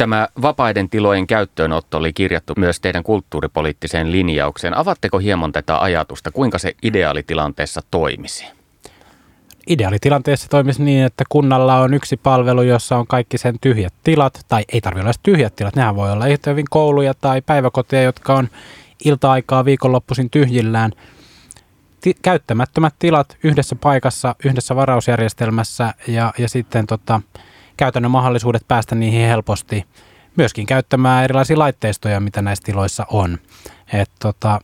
[0.00, 4.76] Tämä vapaiden tilojen käyttöönotto oli kirjattu myös teidän kulttuuripoliittiseen linjaukseen.
[4.76, 8.46] Avatteko hieman tätä ajatusta, kuinka se ideaalitilanteessa toimisi?
[9.66, 14.64] Ideaalitilanteessa toimisi niin, että kunnalla on yksi palvelu, jossa on kaikki sen tyhjät tilat, tai
[14.72, 18.48] ei tarvitse olla tyhjät tilat, nehän voi olla yhtä hyvin kouluja tai päiväkoteja, jotka on
[19.04, 20.92] ilta-aikaa viikonloppuisin tyhjillään.
[22.00, 27.20] Ti- käyttämättömät tilat yhdessä paikassa, yhdessä varausjärjestelmässä ja, ja sitten tota,
[27.80, 29.84] käytännön mahdollisuudet päästä niihin helposti.
[30.36, 33.38] Myöskin käyttämään erilaisia laitteistoja, mitä näissä tiloissa on.
[33.92, 34.60] Et tota,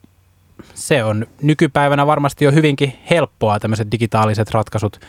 [0.75, 5.01] se on nykypäivänä varmasti jo hyvinkin helppoa tämmöiset digitaaliset ratkaisut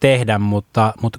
[0.00, 1.18] tehdä, mutta, mutta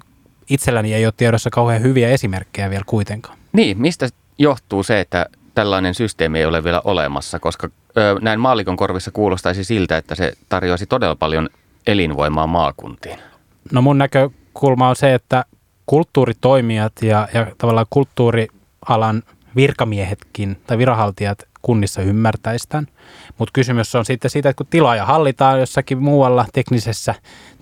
[0.50, 3.38] itselläni ei ole tiedossa kauhean hyviä esimerkkejä vielä kuitenkaan.
[3.52, 4.08] Niin, mistä
[4.38, 9.64] johtuu se, että tällainen systeemi ei ole vielä olemassa, koska ö, näin maalikon korvissa kuulostaisi
[9.64, 11.48] siltä, että se tarjoaisi todella paljon
[11.86, 13.18] elinvoimaa maakuntiin.
[13.72, 15.44] No mun näkökulma on se, että
[15.86, 19.22] kulttuuritoimijat ja, ja tavallaan kulttuurialan
[19.56, 22.86] virkamiehetkin tai viranhaltijat kunnissa ymmärtäisi tämän.
[23.38, 27.14] Mutta kysymys on sitten siitä, että kun tilaaja hallitaan jossakin muualla teknisessä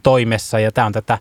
[0.02, 1.18] toimessa ja tämä on tätä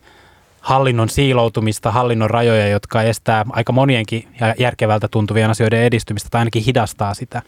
[0.61, 4.27] hallinnon siiloutumista, hallinnon rajoja, jotka estää aika monienkin
[4.59, 7.41] järkevältä tuntuvien asioiden edistymistä tai ainakin hidastaa sitä.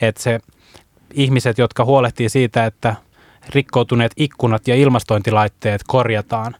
[0.00, 0.40] Että se
[1.14, 2.96] ihmiset, jotka huolehtii siitä, että
[3.48, 6.56] rikkoutuneet ikkunat ja ilmastointilaitteet korjataan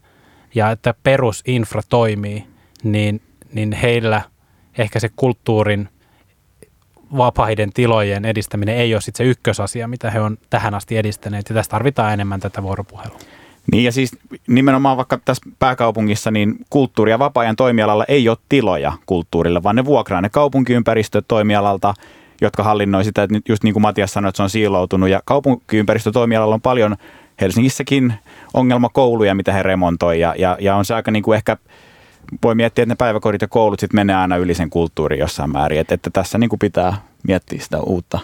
[0.54, 2.44] ja että perusinfra toimii,
[2.82, 3.20] niin,
[3.52, 4.22] niin heillä
[4.78, 5.88] ehkä se kulttuurin
[7.16, 11.48] vapaiden tilojen edistäminen ei ole sit se ykkösasia, mitä he on tähän asti edistäneet.
[11.48, 13.18] Ja tässä tarvitaan enemmän tätä vuoropuhelua.
[13.72, 18.92] Niin ja siis nimenomaan vaikka tässä pääkaupungissa, niin kulttuuri- ja vapaa-ajan toimialalla ei ole tiloja
[19.06, 21.94] kulttuurille, vaan ne vuokraa ne kaupunkiympäristöt toimialalta,
[22.40, 25.08] jotka hallinnoi sitä, että just niin kuin Matias sanoi, että se on siiloutunut.
[25.08, 26.96] Ja kaupunkiympäristötoimialalla on paljon
[27.40, 28.14] Helsingissäkin
[28.54, 31.56] ongelmakouluja, mitä he remontoi ja, ja, ja on se aika niin kuin ehkä
[32.42, 35.80] voi miettiä, että ne päiväkodit ja koulut sitten menee aina yli sen kulttuurin jossain määrin.
[35.80, 36.96] Että, että tässä niin kuin pitää
[37.28, 38.18] miettiä sitä uutta.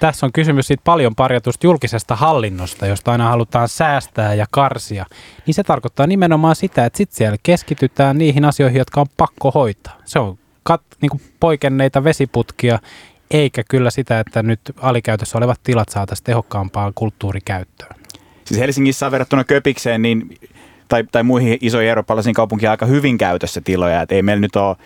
[0.00, 5.06] Tässä on kysymys siitä paljon parjatusta julkisesta hallinnosta, josta aina halutaan säästää ja karsia.
[5.46, 9.96] Niin se tarkoittaa nimenomaan sitä, että sitten siellä keskitytään niihin asioihin, jotka on pakko hoitaa.
[10.04, 12.78] Se on kat, niin kuin poikenneita vesiputkia,
[13.30, 17.96] eikä kyllä sitä, että nyt alikäytössä olevat tilat saataisiin tehokkaampaan kulttuurikäyttöön.
[18.46, 20.38] Siis Helsingissä on verrattuna Köpikseen, niin
[20.88, 24.02] tai, tai muihin isoihin eurooppalaisiin kaupunkiin aika hyvin käytössä tiloja.
[24.02, 24.76] Et ei meillä nyt ole,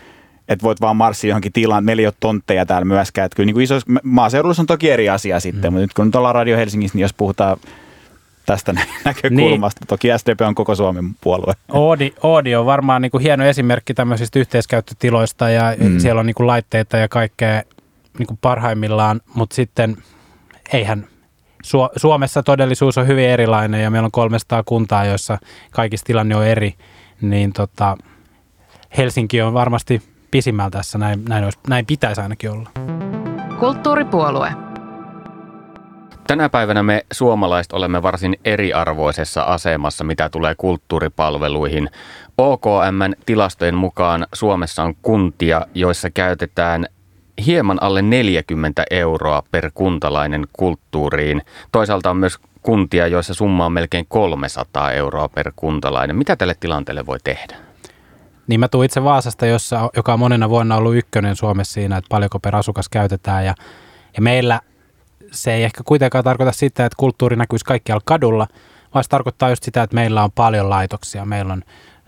[0.49, 1.85] että voit vaan marssia johonkin tilaan.
[1.85, 3.27] Meillä ei ole tontteja täällä myöskään.
[3.27, 5.75] Et kyllä niin kuin iso, maaseudulla on toki eri asia sitten, mm.
[5.75, 7.57] mutta nyt kun nyt ollaan Radio Helsingissä, niin jos puhutaan
[8.47, 8.73] tästä
[9.05, 9.81] näkökulmasta.
[9.81, 9.89] Niin.
[9.89, 11.55] Toki SDP on koko Suomen puolue.
[11.69, 15.99] Oodi, Oodi on varmaan niin kuin hieno esimerkki tämmöisistä yhteiskäyttötiloista ja mm.
[15.99, 17.63] siellä on niin kuin laitteita ja kaikkea
[18.19, 19.97] niin kuin parhaimmillaan, mutta sitten
[20.73, 21.07] eihän
[21.97, 25.39] Suomessa todellisuus on hyvin erilainen ja meillä on 300 kuntaa, joissa
[25.71, 26.75] kaikissa tilanne on eri,
[27.21, 27.97] niin tota,
[28.97, 32.71] Helsinki on varmasti pisimmällä tässä, näin, näin, olisi, näin pitäisi ainakin olla.
[33.59, 34.53] Kulttuuripuolue.
[36.27, 41.91] Tänä päivänä me suomalaiset olemme varsin eriarvoisessa asemassa, mitä tulee kulttuuripalveluihin.
[42.39, 46.87] OKMn tilastojen mukaan Suomessa on kuntia, joissa käytetään
[47.47, 51.43] hieman alle 40 euroa per kuntalainen kulttuuriin.
[51.72, 56.16] Toisaalta on myös kuntia, joissa summa on melkein 300 euroa per kuntalainen.
[56.16, 57.57] Mitä tälle tilanteelle voi tehdä?
[58.47, 62.09] Niin mä tuun itse Vaasasta, jossa, joka on monena vuonna ollut ykkönen Suomessa siinä, että
[62.09, 63.45] paljonko per asukas käytetään.
[63.45, 63.55] Ja,
[64.16, 64.61] ja meillä
[65.30, 68.47] se ei ehkä kuitenkaan tarkoita sitä, että kulttuuri näkyisi kaikkialla kadulla,
[68.95, 71.24] vaan se tarkoittaa just sitä, että meillä on paljon laitoksia.
[71.24, 71.62] Meillä on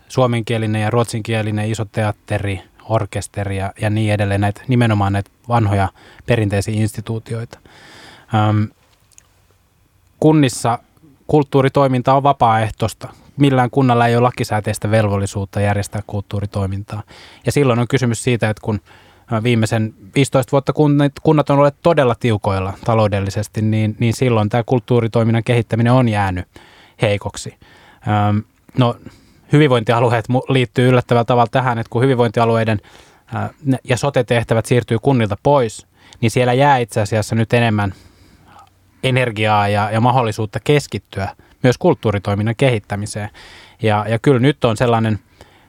[0.07, 5.89] suomenkielinen ja ruotsinkielinen iso teatteri, orkesteri ja, ja niin edelleen, näitä, nimenomaan näitä vanhoja
[6.25, 7.59] perinteisiä instituutioita.
[8.49, 8.67] Öm,
[10.19, 10.79] kunnissa
[11.27, 13.07] kulttuuritoiminta on vapaaehtoista.
[13.37, 17.03] Millään kunnalla ei ole lakisääteistä velvollisuutta järjestää kulttuuritoimintaa.
[17.45, 18.79] Ja silloin on kysymys siitä, että kun
[19.43, 20.73] viimeisen 15 vuotta
[21.23, 26.47] kunnat on olleet todella tiukoilla taloudellisesti, niin, niin silloin tämä kulttuuritoiminnan kehittäminen on jäänyt
[27.01, 27.57] heikoksi.
[28.29, 28.43] Öm,
[28.77, 28.95] no
[29.51, 32.81] hyvinvointialueet liittyy yllättävällä tavalla tähän, että kun hyvinvointialueiden
[33.83, 35.87] ja sote-tehtävät siirtyy kunnilta pois,
[36.21, 37.93] niin siellä jää itse asiassa nyt enemmän
[39.03, 41.29] energiaa ja, ja mahdollisuutta keskittyä
[41.63, 43.29] myös kulttuuritoiminnan kehittämiseen.
[43.81, 45.19] Ja, ja kyllä nyt on sellainen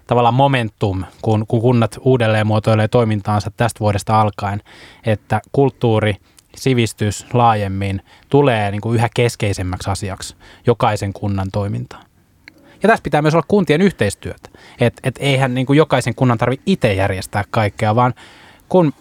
[0.07, 4.63] tavallaan momentum, kun, kun kunnat uudelleen muotoilee toimintaansa tästä vuodesta alkaen,
[5.07, 6.17] että kulttuuri,
[6.57, 12.05] sivistys laajemmin tulee niin kuin yhä keskeisemmäksi asiaksi jokaisen kunnan toimintaan.
[12.85, 14.51] Ja tässä pitää myös olla kuntien yhteistyötä.
[14.81, 18.15] Että et eihän niin kuin jokaisen kunnan tarvitse itse järjestää kaikkea, vaan
[18.69, 18.93] kun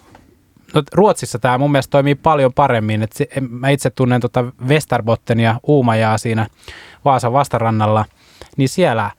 [0.74, 3.02] no Ruotsissa tämä mun mielestä toimii paljon paremmin.
[3.02, 6.46] Et se, mä itse tunnen tota Westerbotten ja Uumajaa siinä
[7.04, 8.04] Vaasan vastarannalla,
[8.56, 9.10] niin siellä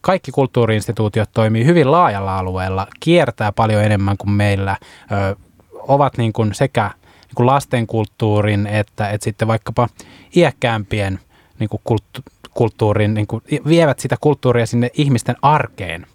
[0.00, 4.76] kaikki kulttuuriinstituutiot toimii hyvin laajalla alueella, kiertää paljon enemmän kuin meillä,
[5.12, 5.36] ö,
[5.72, 9.88] ovat niin kuin sekä niin kuin lastenkulttuurin että, että sitten vaikkapa
[10.36, 11.20] iäkkäämpien
[11.58, 12.22] niin kuin kulttu-
[12.54, 16.06] kulttuurin, niin kuin, vievät sitä kulttuuria sinne ihmisten arkeen.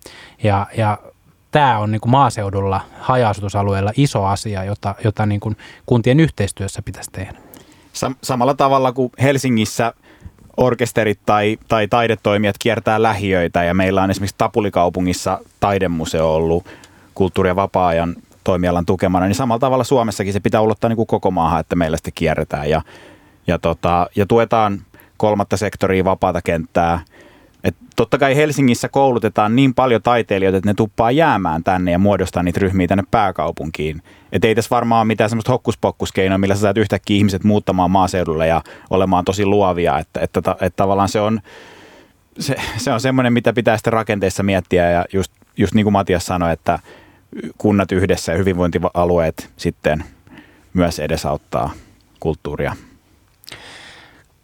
[0.44, 0.98] Ja, ja
[1.52, 7.12] tämä on niin kuin maaseudulla, haja-asutusalueella iso asia, jota, jota niin kuin kuntien yhteistyössä pitäisi
[7.12, 7.38] tehdä.
[8.24, 9.94] Samalla tavalla kuin Helsingissä
[10.58, 16.66] orkesterit tai, tai taidetoimijat kiertää lähiöitä ja meillä on esimerkiksi Tapulikaupungissa taidemuseo ollut
[17.16, 21.32] kulttuuri- ja vapaa-ajan toimialan tukemana, niin samalla tavalla Suomessakin se pitää ulottaa niin kuin koko
[21.32, 22.82] maahan, että meillä sitten kierretään ja,
[23.48, 24.82] ja, tota, ja tuetaan
[25.18, 27.00] kolmatta sektoria, vapaata kenttää.
[27.64, 32.44] Et totta kai Helsingissä koulutetaan niin paljon taiteilijoita, että ne tuppaa jäämään tänne ja muodostaa
[32.44, 34.02] niitä ryhmiä tänne pääkaupunkiin.
[34.32, 38.48] Et ei tässä varmaan ole mitään semmoista hokkuspokkuskeinoa, millä sä saat yhtäkkiä ihmiset muuttamaan maaseudulle
[38.48, 40.00] ja olemaan tosi luovia.
[40.00, 41.40] Että, että, että, että tavallaan se on,
[42.40, 46.26] se, se on semmoinen, mitä pitää sitten rakenteessa miettiä ja just, just niin kuin Matias
[46.26, 46.80] sanoi, että
[47.58, 50.04] kunnat yhdessä ja hyvinvointialueet sitten
[50.74, 51.72] myös edesauttaa
[52.20, 52.76] kulttuuria.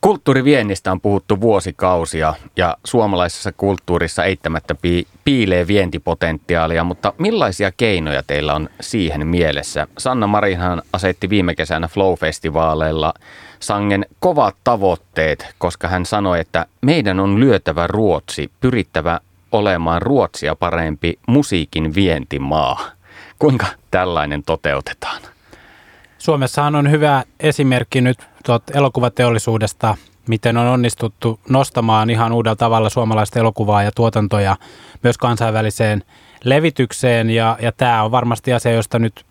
[0.04, 4.76] Kulttuuriviennistä on puhuttu vuosikausia ja suomalaisessa kulttuurissa eittämättä
[5.24, 9.88] piilee vientipotentiaalia, mutta millaisia keinoja teillä on siihen mielessä?
[9.98, 13.14] Sanna Marinhan asetti viime kesänä Flow-festivaaleilla
[13.60, 19.20] sangen kovat tavoitteet, koska hän sanoi, että meidän on lyötävä Ruotsi, pyrittävä
[19.52, 22.82] olemaan Ruotsia parempi musiikin vientimaa.
[23.40, 25.33] Kuinka tällainen toteutetaan?
[26.24, 29.98] Suomessahan on hyvä esimerkki nyt tuot elokuvateollisuudesta,
[30.28, 34.56] miten on onnistuttu nostamaan ihan uudella tavalla suomalaista elokuvaa ja tuotantoja
[35.04, 36.04] myös kansainväliseen
[36.44, 37.30] levitykseen.
[37.30, 39.26] Ja, ja tämä on varmasti asia, josta nyt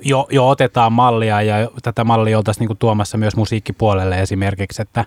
[0.00, 5.04] jo, jo otetaan mallia ja tätä mallia oltaisiin niin tuomassa myös musiikkipuolelle esimerkiksi, että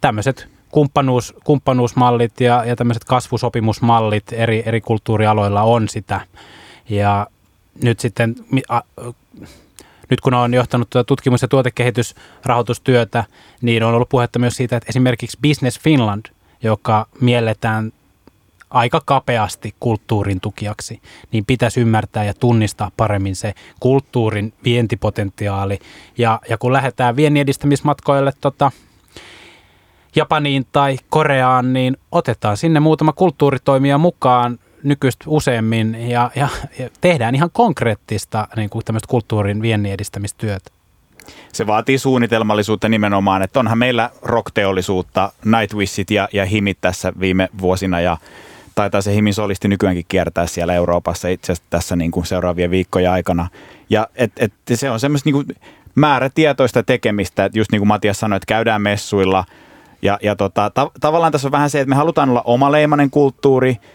[0.00, 6.20] tämmöiset kumppanuus, kumppanuusmallit ja, ja tämmöiset kasvusopimusmallit eri, eri kulttuurialoilla on sitä.
[6.88, 7.26] Ja
[7.82, 8.34] nyt sitten
[10.10, 13.24] nyt kun on johtanut tuota tutkimus- ja tuotekehitysrahoitustyötä,
[13.62, 16.26] niin on ollut puhetta myös siitä, että esimerkiksi Business Finland,
[16.62, 17.92] joka mielletään
[18.70, 21.00] aika kapeasti kulttuurin tukijaksi,
[21.32, 25.78] niin pitäisi ymmärtää ja tunnistaa paremmin se kulttuurin vientipotentiaali.
[26.18, 28.70] Ja, ja kun lähdetään viennin edistämismatkoille tota,
[30.16, 36.48] Japaniin tai Koreaan, niin otetaan sinne muutama kulttuuritoimija mukaan nykyistä useammin ja, ja,
[36.78, 40.70] ja tehdään ihan konkreettista niin kuin tämmöistä kulttuurin viennin edistämistyötä.
[41.52, 48.00] Se vaatii suunnitelmallisuutta nimenomaan, että onhan meillä rockteollisuutta, Nightwishit ja, ja Himit tässä viime vuosina
[48.00, 48.16] ja
[48.74, 53.10] taitaa se Himin solisti nykyäänkin kiertää siellä Euroopassa itse asiassa tässä niin kuin seuraavien viikkojen
[53.10, 53.48] aikana.
[53.90, 55.46] Ja et, et se on semmoista niin kuin
[55.94, 59.44] määrätietoista tekemistä, että just niin kuin Matias sanoi, että käydään messuilla
[60.02, 63.76] ja, ja tota, ta- tavallaan tässä on vähän se, että me halutaan olla omaleimainen kulttuuri–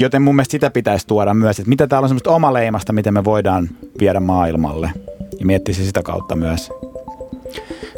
[0.00, 3.24] Joten mun mielestä sitä pitäisi tuoda myös, että mitä täällä on semmoista omaleimasta, miten me
[3.24, 3.68] voidaan
[4.00, 4.90] viedä maailmalle.
[5.40, 6.70] Ja miettisi sitä kautta myös.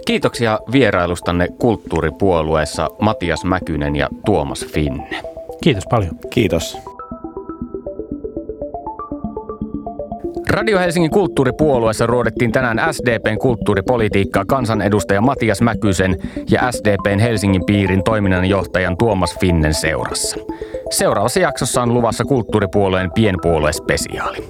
[0.06, 5.22] Kiitoksia vierailustanne kulttuuripuolueessa Matias Mäkynen ja Tuomas Finne.
[5.62, 6.18] Kiitos paljon.
[6.30, 6.78] Kiitos.
[10.52, 16.16] Radio Helsingin kulttuuripuolueessa ruodettiin tänään SDPn kulttuuripolitiikkaa kansanedustaja Matias Mäkysen
[16.50, 20.36] ja SDPn Helsingin piirin toiminnanjohtajan Tuomas Finnen seurassa.
[20.90, 24.44] Seuraavassa jaksossa on luvassa kulttuuripuolueen pienpuolue-spesiaali.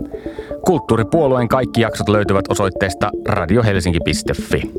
[0.65, 4.71] Kulttuuripuolueen kaikki jaksot löytyvät osoitteesta radiohelsinki.fi.